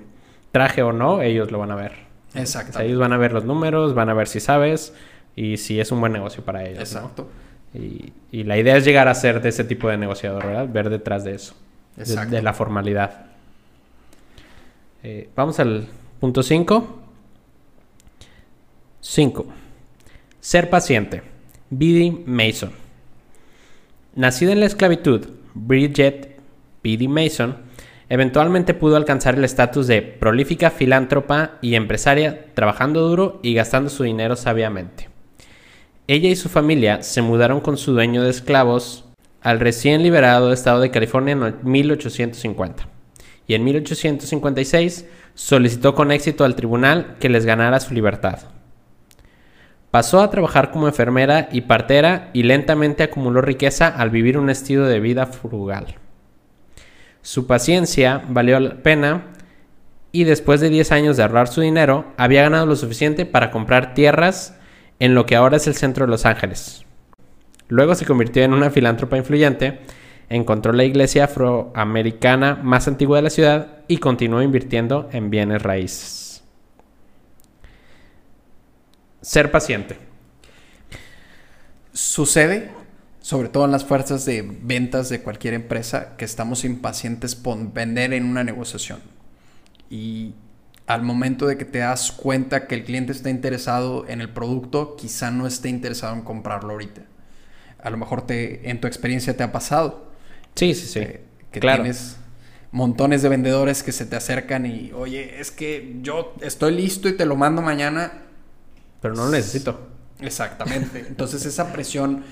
[0.53, 2.09] traje o no, ellos lo van a ver.
[2.35, 2.79] Exacto.
[2.81, 4.93] ellos van a ver los números, van a ver si sabes
[5.35, 6.81] y si es un buen negocio para ellos.
[6.81, 7.29] Exacto.
[7.75, 10.69] Y, y, la idea es llegar a ser de ese tipo de negociador, ¿verdad?
[10.71, 11.55] Ver detrás de eso.
[11.99, 12.35] Exacto.
[12.35, 13.28] de la formalidad.
[15.11, 15.87] Eh, vamos al
[16.21, 16.87] punto 5.
[19.01, 19.47] 5.
[20.39, 21.23] Ser paciente.
[21.71, 22.73] Biddy Mason.
[24.15, 26.39] Nacida en la esclavitud, Bridget
[26.83, 27.57] Biddy Mason
[28.11, 34.03] eventualmente pudo alcanzar el estatus de prolífica filántropa y empresaria, trabajando duro y gastando su
[34.03, 35.09] dinero sabiamente.
[36.07, 39.07] Ella y su familia se mudaron con su dueño de esclavos
[39.41, 42.98] al recién liberado estado de California en 1850
[43.49, 48.39] y en 1856 solicitó con éxito al tribunal que les ganara su libertad.
[49.91, 54.87] Pasó a trabajar como enfermera y partera y lentamente acumuló riqueza al vivir un estilo
[54.87, 55.97] de vida frugal.
[57.23, 59.33] Su paciencia valió la pena
[60.13, 63.95] y después de 10 años de ahorrar su dinero, había ganado lo suficiente para comprar
[63.95, 64.59] tierras
[64.99, 66.85] en lo que ahora es el centro de Los Ángeles.
[67.69, 69.81] Luego se convirtió en una filántropa influyente,
[70.29, 76.43] encontró la iglesia afroamericana más antigua de la ciudad y continuó invirtiendo en bienes raíces.
[79.23, 79.99] Ser paciente.
[81.93, 82.71] Sucede,
[83.21, 88.13] sobre todo en las fuerzas de ventas de cualquier empresa, que estamos impacientes por vender
[88.13, 89.01] en una negociación.
[89.91, 90.35] Y
[90.87, 94.97] al momento de que te das cuenta que el cliente está interesado en el producto,
[94.97, 97.03] quizá no esté interesado en comprarlo ahorita.
[97.83, 100.08] A lo mejor te, en tu experiencia te ha pasado.
[100.59, 101.01] Sí, sí, sí.
[101.01, 101.21] Que,
[101.53, 102.17] que tienes
[102.73, 107.13] montones de vendedores que se te acercan y, oye, es que yo estoy listo y
[107.13, 108.25] te lo mando mañana.
[109.01, 109.89] Pero no lo necesito.
[110.21, 111.05] Exactamente.
[111.07, 112.25] Entonces esa presión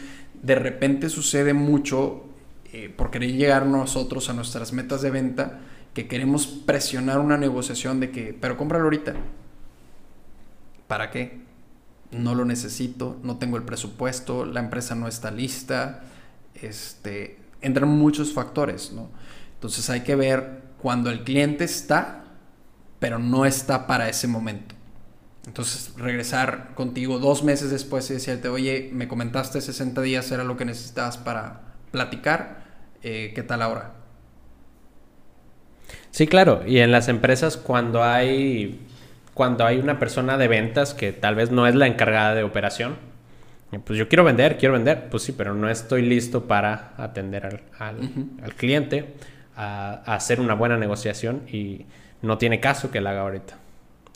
[0.42, 2.24] de repente sucede mucho
[2.72, 5.60] eh, por querer llegar nosotros a nuestras metas de venta,
[5.94, 9.14] que queremos presionar una negociación de que, pero cómpralo ahorita.
[10.88, 11.42] ¿Para qué?
[12.10, 16.02] No lo necesito, no tengo el presupuesto, la empresa no está lista.
[16.60, 19.11] Este, entran muchos factores, ¿no?
[19.55, 22.24] Entonces hay que ver cuando el cliente está,
[22.98, 24.74] pero no está para ese momento.
[25.46, 30.57] Entonces, regresar contigo dos meses después y decirte, oye, me comentaste 60 días era lo
[30.57, 31.61] que necesitabas para
[31.92, 32.64] platicar,
[33.02, 33.92] eh, ¿qué tal ahora?
[36.11, 36.62] Sí, claro.
[36.66, 38.81] Y en las empresas cuando hay,
[39.35, 42.96] cuando hay una persona de ventas que tal vez no es la encargada de operación,
[43.85, 47.62] pues yo quiero vender, quiero vender, pues sí, pero no estoy listo para atender al,
[48.42, 49.14] al, cliente,
[49.57, 51.85] a, a hacer una buena negociación y
[52.22, 53.59] no tiene caso que la haga ahorita.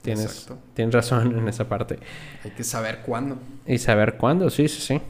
[0.03, 1.99] Tienes, tienes razón en esa parte.
[2.45, 3.39] Hay que saber cuándo.
[3.67, 5.01] Y saber cuándo, sí, sí, sí.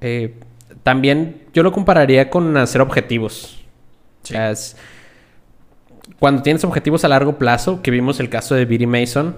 [0.00, 0.34] Eh,
[0.82, 3.54] también yo lo compararía con hacer objetivos.
[4.22, 4.34] Sí.
[6.18, 9.36] cuando tienes objetivos a largo plazo, que vimos el caso de Billy Mason,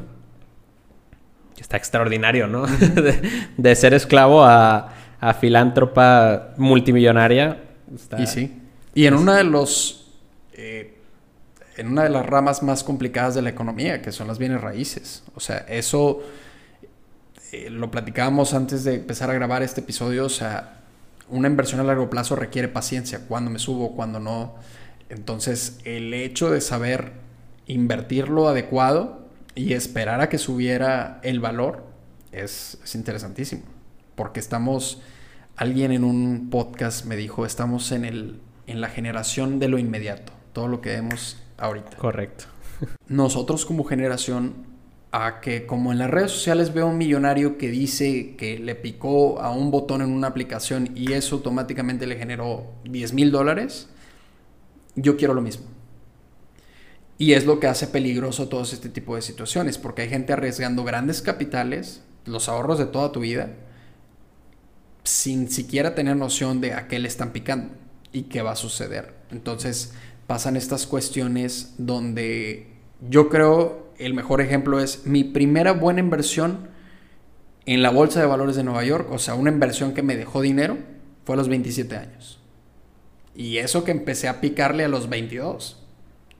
[1.70, 2.66] está extraordinario, ¿no?
[3.56, 7.62] de, ser esclavo a, a filántropa multimillonaria.
[8.18, 8.60] y sí.
[8.92, 10.10] Y en uno de los
[10.54, 10.96] eh,
[11.76, 15.22] en una de las ramas más complicadas de la economía, que son las bienes raíces.
[15.36, 16.22] O sea, eso
[17.52, 20.26] eh, lo platicábamos antes de empezar a grabar este episodio.
[20.26, 20.80] O sea,
[21.28, 23.20] una inversión a largo plazo requiere paciencia.
[23.28, 24.56] Cuando me subo, cuando no.
[25.08, 27.12] Entonces, el hecho de saber
[27.66, 31.84] invertir lo adecuado y esperar a que subiera el valor
[32.32, 33.62] es, es interesantísimo.
[34.14, 35.02] Porque estamos,
[35.56, 40.32] alguien en un podcast me dijo, estamos en, el, en la generación de lo inmediato.
[40.52, 41.96] Todo lo que vemos ahorita.
[41.96, 42.44] Correcto.
[43.08, 44.70] Nosotros como generación,
[45.12, 49.40] a que como en las redes sociales veo un millonario que dice que le picó
[49.40, 53.88] a un botón en una aplicación y eso automáticamente le generó 10 mil dólares,
[54.94, 55.64] yo quiero lo mismo.
[57.20, 60.84] Y es lo que hace peligroso todo este tipo de situaciones, porque hay gente arriesgando
[60.84, 63.50] grandes capitales, los ahorros de toda tu vida,
[65.04, 67.74] sin siquiera tener noción de a qué le están picando
[68.10, 69.12] y qué va a suceder.
[69.30, 69.92] Entonces,
[70.26, 72.68] pasan estas cuestiones donde
[73.06, 76.70] yo creo el mejor ejemplo es mi primera buena inversión
[77.66, 80.40] en la Bolsa de Valores de Nueva York, o sea, una inversión que me dejó
[80.40, 80.78] dinero,
[81.26, 82.40] fue a los 27 años.
[83.34, 85.76] Y eso que empecé a picarle a los 22.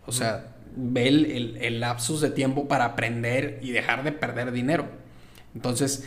[0.07, 4.87] O sea, ve el, el, lapsus de tiempo para aprender y dejar de perder dinero.
[5.55, 6.05] Entonces,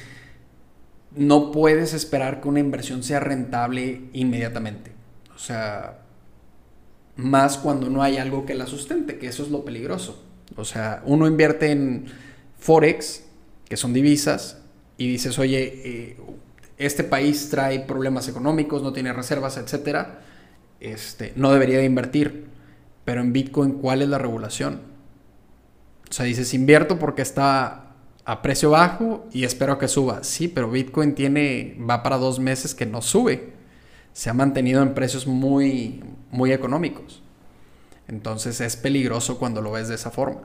[1.15, 4.91] no puedes esperar que una inversión sea rentable inmediatamente.
[5.35, 5.99] O sea,
[7.15, 10.23] más cuando no hay algo que la sustente, que eso es lo peligroso.
[10.55, 12.05] O sea, uno invierte en
[12.57, 13.25] Forex,
[13.67, 14.59] que son divisas,
[14.97, 16.17] y dices, oye, eh,
[16.77, 20.21] este país trae problemas económicos, no tiene reservas, etcétera,
[20.79, 22.45] este, no debería de invertir.
[23.05, 24.81] Pero en Bitcoin, ¿cuál es la regulación?
[26.09, 27.91] O sea, dices, invierto porque está
[28.25, 30.23] a precio bajo y espero que suba.
[30.23, 33.53] Sí, pero Bitcoin tiene, va para dos meses que no sube
[34.13, 36.01] se ha mantenido en precios muy,
[36.31, 37.21] muy económicos.
[38.07, 40.41] Entonces es peligroso cuando lo ves de esa forma.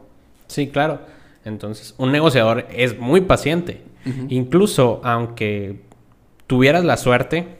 [0.48, 1.00] Sí, claro.
[1.44, 3.82] Entonces, un negociador es muy paciente.
[4.30, 5.82] Incluso aunque
[6.46, 7.58] tuvieras la suerte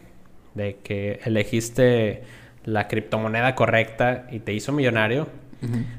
[0.54, 2.22] de que elegiste
[2.72, 5.28] la criptomoneda correcta y te hizo millonario,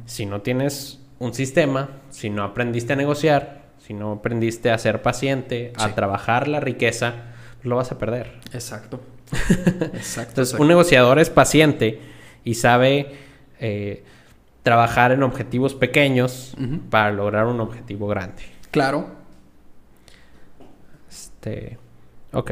[0.06, 5.02] si no tienes un sistema, si no aprendiste a negociar, si no aprendiste a ser
[5.02, 7.16] paciente, a trabajar la riqueza,
[7.64, 8.40] lo vas a perder.
[8.54, 9.02] Exacto.
[9.94, 10.32] Exacto.
[10.32, 12.00] Entonces, un negociador es paciente
[12.44, 13.16] y sabe
[13.60, 14.04] eh,
[14.64, 16.56] trabajar en objetivos pequeños
[16.90, 18.44] para lograr un objetivo grande.
[18.72, 19.08] Claro.
[21.10, 21.78] Este.
[22.32, 22.52] Ok.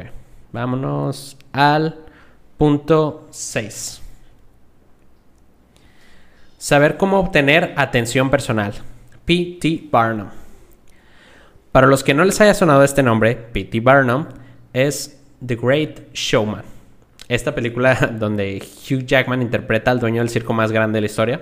[0.52, 2.00] Vámonos al
[2.58, 4.02] punto 6.
[6.58, 8.74] Saber cómo obtener atención personal.
[9.26, 9.90] P.T.
[9.92, 10.30] Barnum.
[11.72, 13.80] Para los que no les haya sonado este nombre, P.T.
[13.82, 14.26] Barnum
[14.74, 16.64] es The Great Showman.
[17.30, 21.42] Esta película donde Hugh Jackman interpreta al dueño del circo más grande de la historia.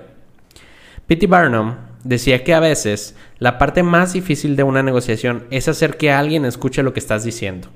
[1.07, 1.28] P.T.
[1.28, 6.11] Barnum decía que a veces la parte más difícil de una negociación es hacer que
[6.11, 7.70] alguien escuche lo que estás diciendo.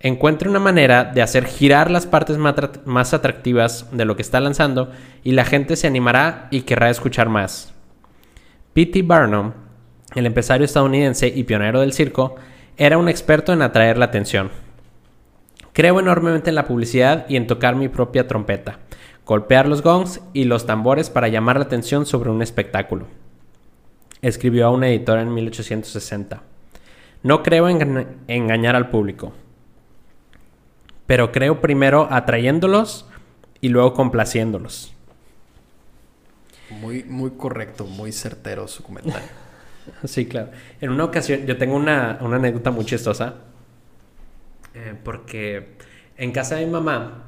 [0.00, 4.90] Encuentre una manera de hacer girar las partes más atractivas de lo que está lanzando
[5.24, 7.72] y la gente se animará y querrá escuchar más.
[8.74, 9.02] P.T.
[9.02, 9.52] Barnum,
[10.14, 12.36] el empresario estadounidense y pionero del circo,
[12.76, 14.50] era un experto en atraer la atención.
[15.72, 18.80] Creo enormemente en la publicidad y en tocar mi propia trompeta
[19.26, 23.06] golpear los gongs y los tambores para llamar la atención sobre un espectáculo.
[24.22, 26.42] Escribió a una editora en 1860.
[27.24, 29.32] No creo en engañar al público,
[31.06, 33.08] pero creo primero atrayéndolos
[33.60, 34.92] y luego complaciéndolos.
[36.80, 39.28] Muy, muy correcto, muy certero su comentario.
[40.04, 40.50] sí, claro.
[40.80, 43.34] En una ocasión, yo tengo una, anécdota muy chistosa,
[44.74, 45.76] eh, porque
[46.16, 47.26] en casa de mi mamá,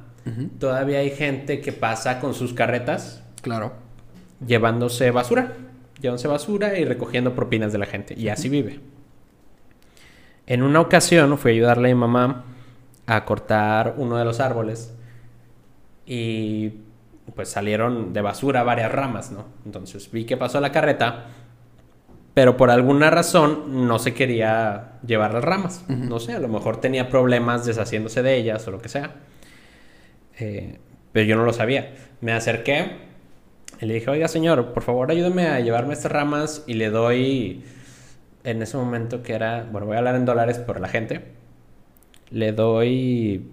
[0.59, 3.23] Todavía hay gente que pasa con sus carretas.
[3.41, 3.73] Claro.
[4.45, 5.53] Llevándose basura.
[6.01, 8.13] Llevándose basura y recogiendo propinas de la gente.
[8.17, 8.79] Y así vive.
[10.47, 12.45] En una ocasión fui a ayudarle a mi mamá
[13.09, 14.95] a cortar uno de los árboles.
[16.05, 16.73] Y
[17.35, 19.45] pues salieron de basura varias ramas, ¿no?
[19.65, 21.25] Entonces vi que pasó la carreta.
[22.35, 25.83] Pero por alguna razón no se quería llevar las ramas.
[25.87, 29.15] No sé, a lo mejor tenía problemas deshaciéndose de ellas o lo que sea.
[30.39, 30.77] Eh,
[31.11, 31.95] pero yo no lo sabía.
[32.21, 32.97] Me acerqué
[33.81, 37.63] y le dije, oiga señor, por favor ayúdeme a llevarme estas ramas y le doy,
[38.43, 41.38] en ese momento que era, bueno, voy a hablar en dólares por la gente,
[42.31, 43.49] le doy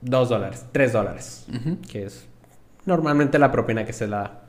[0.00, 1.46] dos dólares, tres dólares,
[1.90, 2.26] que es
[2.84, 4.42] normalmente la propina que se la da.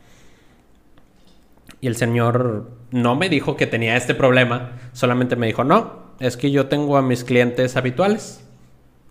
[1.80, 6.38] Y el señor no me dijo que tenía este problema, solamente me dijo, no, es
[6.38, 8.42] que yo tengo a mis clientes habituales.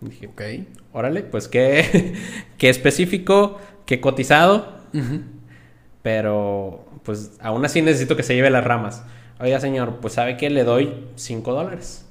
[0.01, 0.41] Dije, ok,
[0.91, 2.15] órale, pues qué,
[2.57, 4.81] qué específico, qué cotizado.
[6.01, 9.03] Pero, pues aún así necesito que se lleve las ramas.
[9.39, 12.02] Oiga, señor, pues sabe que le doy 5 dólares.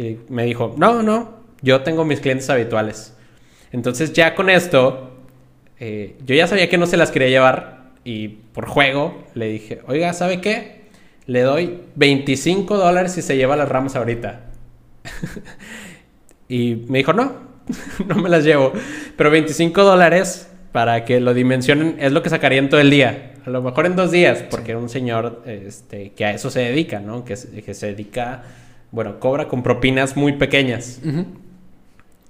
[0.00, 3.14] Y me dijo, no, no, yo tengo mis clientes habituales.
[3.70, 5.10] Entonces ya con esto,
[5.78, 9.82] eh, yo ya sabía que no se las quería llevar y por juego le dije,
[9.86, 10.86] oiga, ¿sabe qué?
[11.26, 14.46] Le doy 25 dólares si se lleva las ramas ahorita.
[16.48, 17.32] Y me dijo, no,
[18.08, 18.72] no me las llevo.
[19.16, 23.34] Pero 25 dólares para que lo dimensionen es lo que sacaría en todo el día.
[23.46, 26.58] A lo mejor en dos días, porque era un señor este, que a eso se
[26.60, 27.24] dedica, ¿no?
[27.24, 28.42] Que, que se dedica,
[28.92, 31.00] bueno, cobra con propinas muy pequeñas.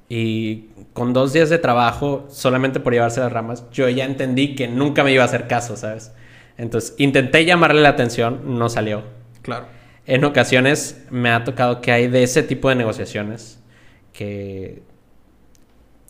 [0.08, 4.66] Y con dos días de trabajo, solamente por llevarse las ramas, yo ya entendí que
[4.68, 6.12] nunca me iba a hacer caso, ¿sabes?
[6.58, 9.04] Entonces intenté llamarle la atención, no salió.
[9.42, 9.66] Claro.
[10.06, 13.62] En ocasiones me ha tocado que hay de ese tipo de negociaciones
[14.12, 14.82] que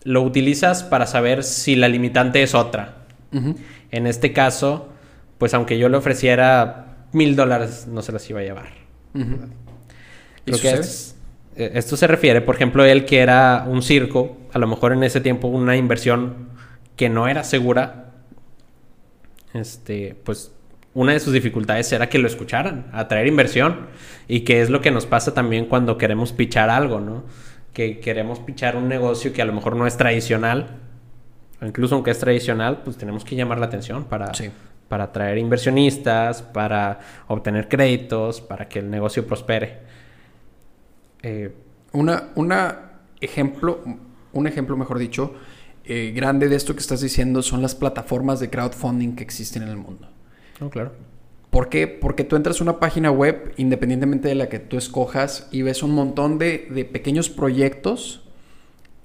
[0.03, 3.05] lo utilizas para saber si la limitante es otra.
[3.91, 4.89] En este caso,
[5.39, 8.71] pues aunque yo le ofreciera mil dólares, no se las iba a llevar.
[10.59, 10.81] Que
[11.57, 15.03] eh, esto se refiere, por ejemplo, él que era un circo, a lo mejor en
[15.03, 16.49] ese tiempo una inversión
[16.97, 18.13] que no era segura,
[19.53, 20.53] este, pues
[20.95, 23.89] una de sus dificultades era que lo escucharan, atraer inversión,
[24.27, 27.25] y que es lo que nos pasa también cuando queremos pichar algo, ¿no?
[27.73, 30.79] que queremos pichar un negocio que a lo mejor no es tradicional,
[31.63, 34.33] incluso aunque es tradicional, pues tenemos que llamar la atención para,
[34.89, 36.99] para atraer inversionistas, para
[37.29, 39.79] obtener créditos, para que el negocio prospere.
[41.23, 41.53] Eh,
[41.93, 42.91] una, una
[43.21, 43.83] ejemplo,
[44.33, 45.35] un ejemplo, mejor dicho,
[45.85, 49.69] eh, grande de esto que estás diciendo son las plataformas de crowdfunding que existen en
[49.71, 50.09] el mundo.
[50.61, 50.93] Oh, claro.
[51.51, 51.89] ¿Por qué?
[51.89, 55.83] Porque tú entras a una página web, independientemente de la que tú escojas, y ves
[55.83, 58.23] un montón de, pequeños proyectos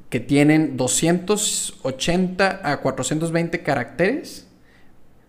[0.09, 4.47] que tienen 280 a 420 caracteres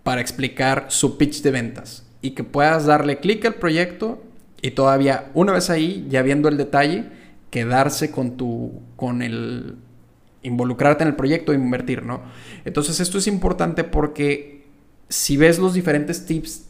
[0.03, 2.07] para explicar su pitch de ventas.
[2.20, 4.22] Y que puedas darle clic al proyecto
[4.67, 7.05] y todavía, una vez ahí, ya viendo el detalle,
[7.51, 8.83] quedarse con tu.
[8.97, 9.77] con el.
[10.43, 12.23] involucrarte en el proyecto e invertir, ¿no?
[12.64, 14.67] Entonces, esto es importante porque
[15.09, 16.64] si ves los diferentes tips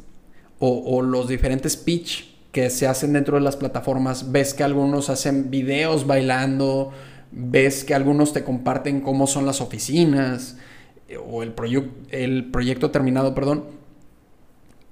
[0.58, 5.50] o, los diferentes pitch que se hacen dentro de las plataformas, ves que algunos hacen
[5.50, 6.92] videos bailando,
[7.32, 10.58] ves que algunos te comparten cómo son las oficinas
[11.08, 11.54] eh, o el,
[12.10, 13.75] el proyecto terminado, perdón,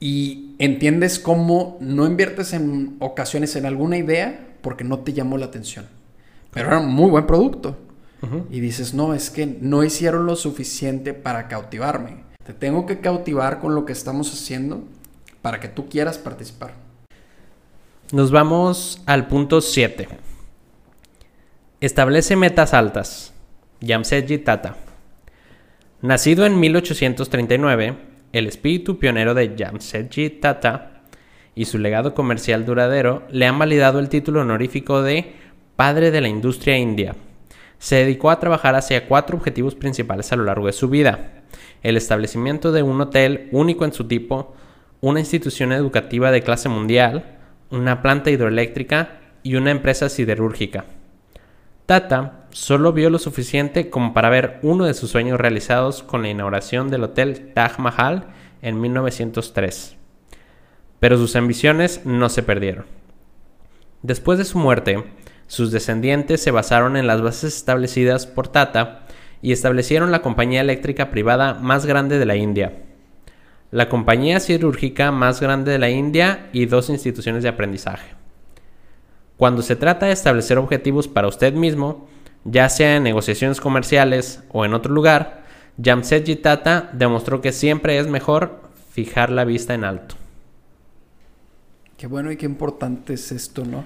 [0.04, 5.46] y entiendes cómo no inviertes en ocasiones en alguna idea porque no te llamó la
[5.46, 5.86] atención.
[6.50, 7.78] Pero era un muy buen producto.
[8.50, 12.24] Y dices, no, es que no hicieron lo suficiente para cautivarme.
[12.44, 14.84] Te tengo que cautivar con lo que estamos haciendo
[15.40, 16.74] para que tú quieras participar.
[18.12, 20.06] Nos vamos al punto 7.
[21.80, 23.32] Establece metas altas.
[23.80, 24.76] Jamsetji Tata.
[26.02, 31.04] Nacido en 1839, el espíritu pionero de Jamsetji Tata
[31.54, 35.34] y su legado comercial duradero le han validado el título honorífico de
[35.76, 37.14] Padre de la Industria India.
[37.78, 41.44] Se dedicó a trabajar hacia cuatro objetivos principales a lo largo de su vida.
[41.84, 44.56] El establecimiento de un hotel único en su tipo,
[45.00, 47.36] una institución educativa de clase mundial,
[47.70, 50.86] una planta hidroeléctrica y una empresa siderúrgica.
[51.86, 56.28] Tata solo vio lo suficiente como para ver uno de sus sueños realizados con la
[56.28, 58.28] inauguración del Hotel Taj Mahal
[58.62, 59.96] en 1903.
[61.00, 62.86] Pero sus ambiciones no se perdieron.
[64.02, 65.02] Después de su muerte,
[65.48, 69.04] sus descendientes se basaron en las bases establecidas por Tata
[69.42, 72.84] y establecieron la compañía eléctrica privada más grande de la India,
[73.72, 78.14] la compañía cirúrgica más grande de la India y dos instituciones de aprendizaje.
[79.36, 82.06] Cuando se trata de establecer objetivos para usted mismo,
[82.44, 85.44] ya sea en negociaciones comerciales o en otro lugar,
[85.82, 90.14] Jamsetji Tata demostró que siempre es mejor fijar la vista en alto.
[91.96, 93.84] Qué bueno y qué importante es esto, ¿no?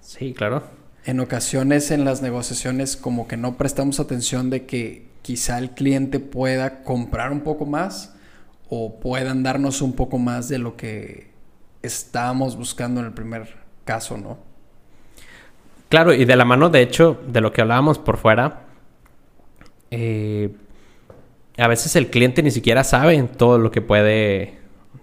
[0.00, 0.62] Sí, claro.
[1.04, 6.20] En ocasiones en las negociaciones como que no prestamos atención de que quizá el cliente
[6.20, 8.14] pueda comprar un poco más
[8.68, 11.30] o puedan darnos un poco más de lo que
[11.82, 14.51] estábamos buscando en el primer caso, ¿no?
[15.92, 18.62] Claro, y de la mano, de hecho, de lo que hablábamos por fuera,
[19.90, 20.48] eh,
[21.58, 24.54] a veces el cliente ni siquiera sabe todo lo que puede,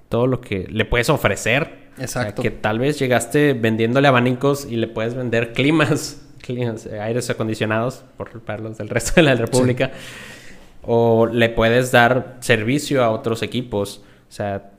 [0.09, 1.91] todo lo que le puedes ofrecer.
[1.99, 2.41] Exacto.
[2.41, 8.03] que tal vez llegaste vendiéndole abanicos y le puedes vender climas, climas eh, aires acondicionados,
[8.17, 9.91] por los del resto de la República.
[10.81, 14.01] O le puedes dar servicio a otros equipos.
[14.27, 14.71] O sea,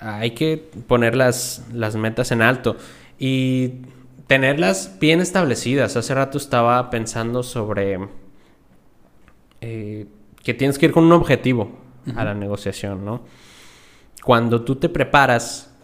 [0.00, 0.56] hay que
[0.88, 1.62] poner las,
[1.94, 2.76] metas en alto
[3.20, 3.82] y
[4.30, 5.96] tenerlas bien establecidas.
[5.96, 7.98] Hace rato estaba pensando sobre
[9.60, 10.06] eh,
[10.44, 11.72] que tienes que ir con un objetivo
[12.14, 13.22] a la negociación, ¿no?
[14.22, 15.74] Cuando tú te preparas,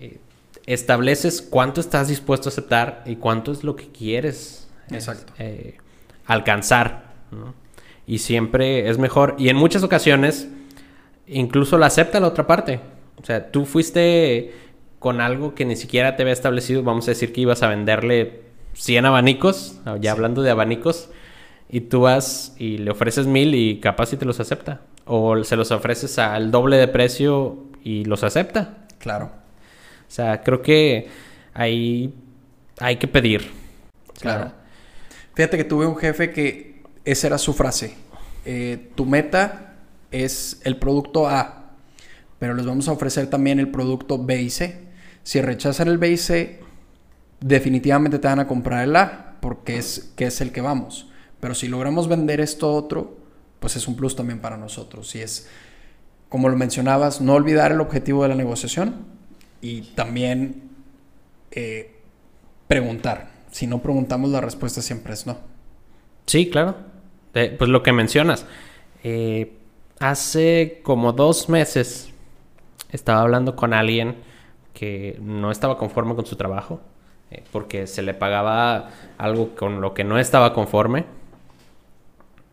[0.00, 0.18] eh,
[0.64, 4.66] estableces cuánto estás dispuesto a aceptar y cuánto es lo que quieres
[5.38, 5.76] eh,
[6.24, 7.12] alcanzar,
[8.06, 10.48] Y siempre es mejor, y en muchas ocasiones,
[11.26, 12.80] incluso la acepta la otra parte.
[13.20, 14.54] O sea, tú fuiste
[15.04, 16.82] con algo que ni siquiera te había establecido.
[16.82, 18.40] Vamos a decir que ibas a venderle
[18.72, 21.10] 100 abanicos, ya hablando de abanicos,
[21.68, 24.80] y tú vas y le ofreces mil y capaz si te los acepta.
[25.04, 28.86] O se los ofreces al doble de precio y los acepta.
[28.98, 29.26] Claro.
[29.26, 31.10] O sea, creo que
[31.52, 32.14] ahí
[32.80, 33.50] hay que pedir.
[34.22, 34.52] Claro.
[35.34, 37.94] Fíjate que tuve un jefe que esa era su frase.
[38.46, 39.74] Eh, tu meta
[40.10, 41.64] es el producto A
[42.44, 44.83] pero les vamos a ofrecer también el producto B y C.
[45.24, 46.60] Si rechazan el B y C,
[47.40, 51.08] definitivamente te van a comprar el A, porque es, que es el que vamos.
[51.40, 53.16] Pero si logramos vender esto otro,
[53.58, 55.14] pues es un plus también para nosotros.
[55.14, 55.48] Y es,
[56.28, 59.06] como lo mencionabas, no olvidar el objetivo de la negociación
[59.60, 60.70] y también
[61.50, 61.96] eh,
[62.68, 63.30] preguntar.
[63.50, 65.38] Si no preguntamos, la respuesta siempre es no.
[66.26, 66.76] Sí, claro.
[67.32, 68.46] pues lo que mencionas.
[69.02, 69.52] Eh,
[69.98, 72.10] hace como dos meses
[72.90, 74.16] estaba hablando con alguien
[74.74, 76.80] que no estaba conforme con su trabajo,
[77.30, 81.06] eh, porque se le pagaba algo con lo que no estaba conforme,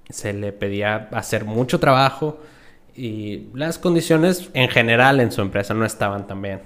[0.10, 2.40] se le pedía hacer mucho trabajo
[2.96, 6.62] y las condiciones en general en su empresa no estaban tan bien.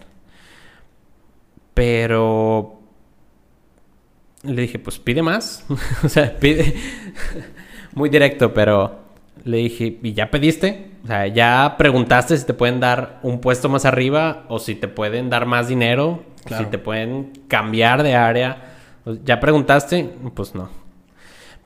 [1.74, 2.80] Pero
[4.44, 5.66] le dije, pues pide más,
[6.04, 6.76] o sea, pide
[7.94, 9.00] muy directo, pero
[9.44, 10.95] le dije, ¿y ya pediste?
[11.06, 14.88] O sea, ya preguntaste si te pueden dar un puesto más arriba o si te
[14.88, 16.24] pueden dar más dinero,
[16.58, 18.74] si te pueden cambiar de área.
[19.24, 20.10] ¿Ya preguntaste?
[20.34, 20.68] Pues no.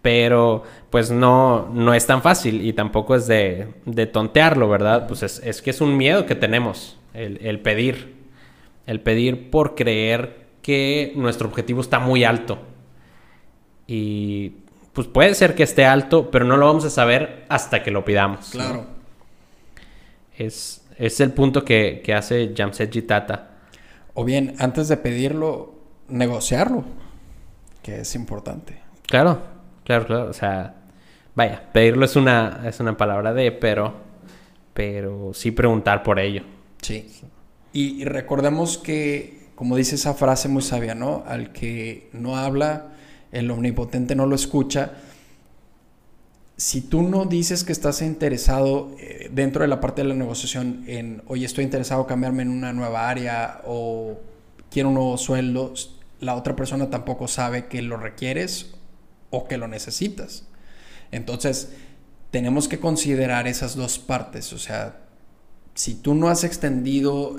[0.01, 5.07] Pero pues no, no es tan fácil y tampoco es de, de tontearlo, ¿verdad?
[5.07, 8.15] Pues es, es, que es un miedo que tenemos, el, el pedir.
[8.87, 12.59] El pedir por creer que nuestro objetivo está muy alto.
[13.87, 14.49] Y
[14.91, 18.03] pues puede ser que esté alto, pero no lo vamos a saber hasta que lo
[18.03, 18.49] pidamos.
[18.49, 18.98] Claro.
[20.39, 23.49] Es, es, el punto que, que hace Jamsetji Tata.
[24.15, 25.75] O bien, antes de pedirlo,
[26.07, 26.83] negociarlo,
[27.83, 28.79] que es importante.
[29.07, 29.41] Claro,
[29.83, 30.29] claro, claro.
[30.29, 30.75] O sea,
[31.35, 33.93] vaya, pedirlo es una, es una palabra de, pero,
[34.73, 36.41] pero sí preguntar por ello.
[36.81, 37.07] Sí.
[37.71, 41.23] Y, y recordemos que, como dice esa frase muy sabia, ¿no?
[41.27, 42.93] Al que no habla
[43.31, 44.93] el omnipotente no lo escucha,
[46.59, 50.83] si tú no dices que estás interesado eh, dentro de la parte de la negociación
[50.87, 54.19] en, oye, estoy interesado en cambiarme en una nueva área o
[54.69, 55.73] quiero un nuevo sueldo,
[56.19, 58.71] la otra persona tampoco sabe que lo requieres
[59.29, 60.47] o que lo necesitas.
[61.11, 61.69] Entonces,
[62.29, 64.51] tenemos que considerar esas dos partes.
[64.51, 64.99] O sea,
[65.75, 67.37] si tú no has extendido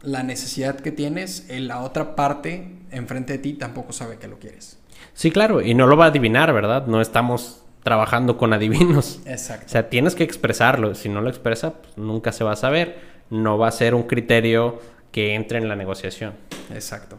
[0.00, 4.79] la necesidad que tienes, la otra parte enfrente de ti tampoco sabe que lo quieres.
[5.20, 6.86] Sí, claro, y no lo va a adivinar, ¿verdad?
[6.86, 9.20] No estamos trabajando con adivinos.
[9.26, 9.66] Exacto.
[9.66, 10.94] O sea, tienes que expresarlo.
[10.94, 12.98] Si no lo expresa, pues nunca se va a saber.
[13.28, 14.80] No va a ser un criterio
[15.12, 16.32] que entre en la negociación.
[16.72, 17.18] Exacto.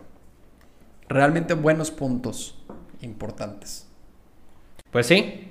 [1.10, 2.58] Realmente buenos puntos
[3.02, 3.88] importantes.
[4.90, 5.50] Pues sí,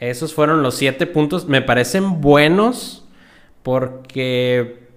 [0.00, 1.46] esos fueron los siete puntos.
[1.46, 3.06] Me parecen buenos
[3.62, 4.88] porque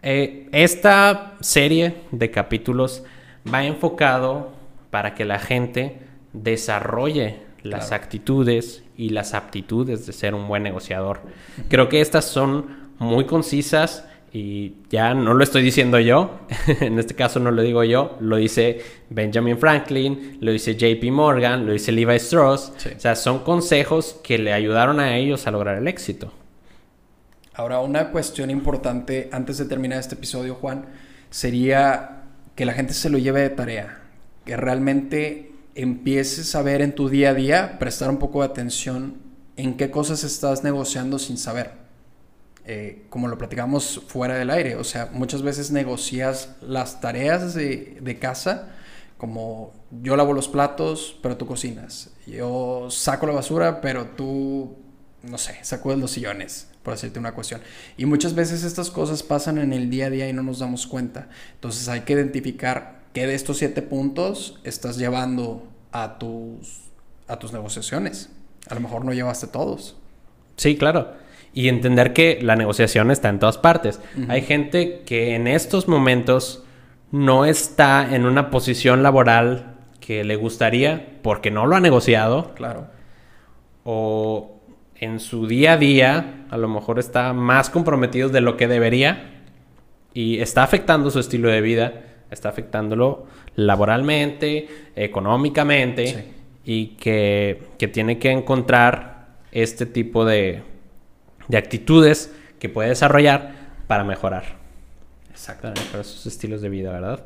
[0.00, 3.02] eh, esta serie de capítulos
[3.46, 4.58] va enfocado
[4.90, 5.98] para que la gente
[6.32, 11.20] desarrolle las actitudes y las aptitudes de ser un buen negociador.
[11.68, 16.38] Creo que estas son muy concisas y ya no lo estoy diciendo yo,
[16.80, 18.80] en este caso no lo digo yo, lo dice
[19.10, 22.72] Benjamin Franklin, lo dice JP Morgan, lo dice Levi Strauss.
[22.96, 26.32] O sea, son consejos que le ayudaron a ellos a lograr el éxito.
[27.54, 30.86] Ahora, una cuestión importante antes de terminar este episodio, Juan,
[31.28, 32.22] sería
[32.54, 33.99] que la gente se lo lleve de tarea,
[34.50, 39.18] que realmente empieces a ver en tu día a día, prestar un poco de atención
[39.54, 41.74] en qué cosas estás negociando sin saber.
[42.66, 48.18] Eh, como lo platicamos fuera del aire, o sea, muchas veces negocias las tareas de,
[48.20, 48.72] casa,
[49.18, 49.72] como
[50.02, 54.74] yo lavo los platos, pero tú cocinas, yo saco la basura, pero tú,
[55.22, 57.60] no sé, sacudes los sillones, por hacerte una cuestión.
[57.96, 60.88] Y muchas veces estas cosas pasan en el día a día y no nos damos
[60.88, 61.28] cuenta.
[61.54, 66.82] Entonces hay que identificar qué de estos siete puntos estás llevando a tus,
[67.26, 68.30] a tus negociaciones.
[68.68, 69.96] A lo mejor no llevaste todos.
[70.56, 71.20] Sí, claro
[71.52, 74.00] y entender que la negociación está en todas partes.
[74.28, 76.64] Hay gente que en estos momentos
[77.10, 82.54] no está en una posición laboral que le gustaría porque no lo ha negociado.
[82.54, 82.86] Claro.
[83.84, 84.60] O
[84.94, 89.42] en su día a día a lo mejor está más comprometido de lo que debería
[90.14, 93.26] y está afectando su estilo de vida, está afectándolo
[93.56, 96.32] laboralmente, económicamente
[96.64, 100.62] y que, que tiene que encontrar este tipo de,
[101.48, 103.54] de actitudes que puede desarrollar
[103.86, 104.60] para mejorar.
[105.32, 105.82] Exactamente.
[105.90, 107.24] Para sus estilos de vida, ¿verdad?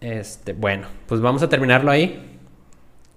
[0.00, 2.38] Este, bueno, pues vamos a terminarlo ahí.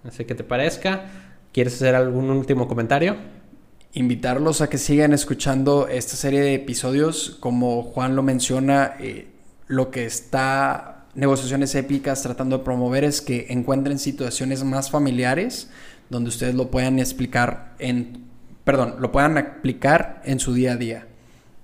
[0.04, 1.06] No sé qué te parezca.
[1.52, 3.18] ¿Quieres hacer algún último comentario?
[3.94, 7.38] Invitarlos a que sigan escuchando esta serie de episodios.
[7.40, 9.28] Como Juan lo menciona, eh,
[9.70, 15.70] lo que está Negociaciones Épicas tratando de promover es que encuentren situaciones más familiares
[16.10, 18.30] donde ustedes lo puedan explicar en
[18.64, 21.08] perdón, lo puedan aplicar en su día a día.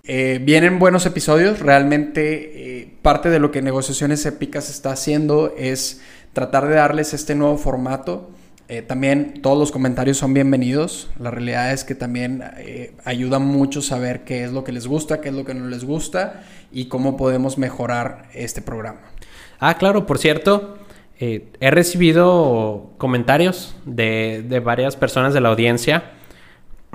[0.03, 6.01] Eh, vienen buenos episodios, realmente eh, parte de lo que Negociaciones Épicas está haciendo es
[6.33, 8.31] tratar de darles este nuevo formato.
[8.67, 11.09] Eh, también todos los comentarios son bienvenidos.
[11.19, 12.43] La realidad es que también
[13.03, 15.83] ayuda mucho saber qué es lo que les gusta, qué es lo que no les
[15.83, 19.01] gusta y cómo podemos mejorar este programa.
[19.59, 20.79] Ah, claro, por cierto,
[21.19, 26.11] he recibido comentarios de, de varias personas de la audiencia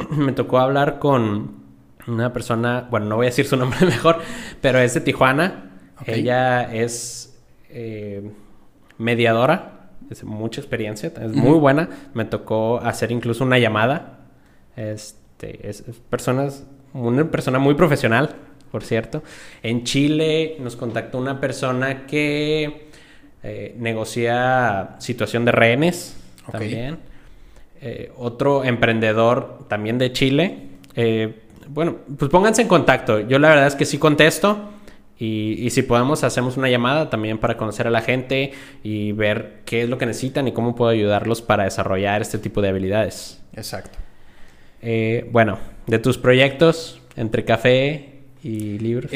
[0.10, 1.60] me tocó hablar con
[2.06, 4.18] una persona, bueno, no voy a decir su nombre mejor,
[4.60, 5.66] pero es de Tijuana.
[6.06, 8.30] Ella es eh,
[8.96, 9.79] mediadora,
[10.10, 11.88] es mucha experiencia, es muy buena.
[12.14, 14.18] Me tocó hacer incluso una llamada.
[14.76, 18.34] Este, es, personas, una persona muy profesional,
[18.72, 19.22] por cierto.
[19.62, 22.90] En Chile nos contactó una persona que
[23.42, 26.16] eh, negocia situación de rehenes
[26.50, 26.98] también.
[27.80, 30.58] Eh, otro emprendedor también de Chile.
[30.94, 33.20] Eh, bueno, pues pónganse en contacto.
[33.20, 34.70] Yo la verdad es que sí contesto.
[35.22, 38.52] Y, si podemos, hacemos una llamada también para conocer a la gente
[38.82, 42.62] y ver qué es lo que necesitan y cómo puedo ayudarlos para desarrollar este tipo
[42.62, 43.38] de habilidades.
[43.54, 43.98] Exacto.
[44.80, 49.12] Eh, bueno, de tus proyectos entre café y libros.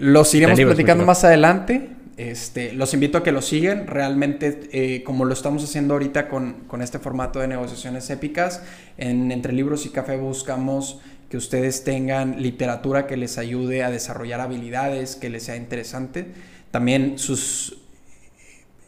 [0.00, 1.90] los iremos platicando más adelante.
[2.16, 3.86] Este, los invito a que lo sigan.
[3.86, 8.62] Realmente, eh, como lo estamos haciendo ahorita con, este formato de negociaciones épicas,
[8.96, 11.00] en Entre Libros y Café buscamos
[11.32, 16.26] que ustedes tengan literatura que les ayude a desarrollar habilidades, que les sea interesante.
[16.70, 17.78] También sus,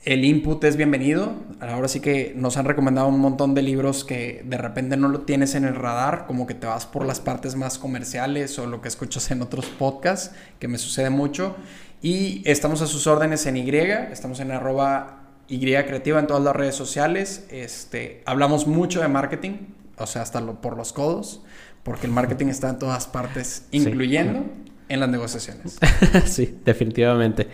[0.05, 1.36] el input es bienvenido.
[1.59, 5.22] Ahora sí que nos han recomendado un montón de libros que de repente no lo
[5.22, 8.82] tienes en el radar, como que te vas por las partes más comerciales o lo
[8.82, 11.57] que escuchas en otros podcasts, que me sucede mucho.
[12.03, 13.70] Y estamos a sus órdenes en Y,
[14.12, 17.47] estamos en arroba Y Creativa en todas las redes sociales.
[17.49, 19.53] Este, hablamos mucho de marketing,
[19.97, 21.40] o sea, hasta por los codos,
[21.85, 24.47] porque el marketing está en todas partes, incluyendo
[24.89, 25.78] en las negociaciones.
[26.26, 27.47] sí, definitivamente.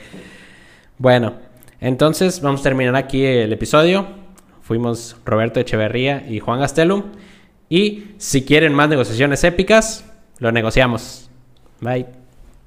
[0.96, 1.34] Bueno,
[1.80, 4.06] entonces vamos a terminar aquí el episodio.
[4.62, 7.04] Fuimos Roberto Echeverría y Juan Gastelum.
[7.68, 10.04] Y si quieren más negociaciones épicas,
[10.38, 11.28] lo negociamos.
[11.80, 12.06] Bye.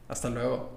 [0.08, 0.73] Hasta luego.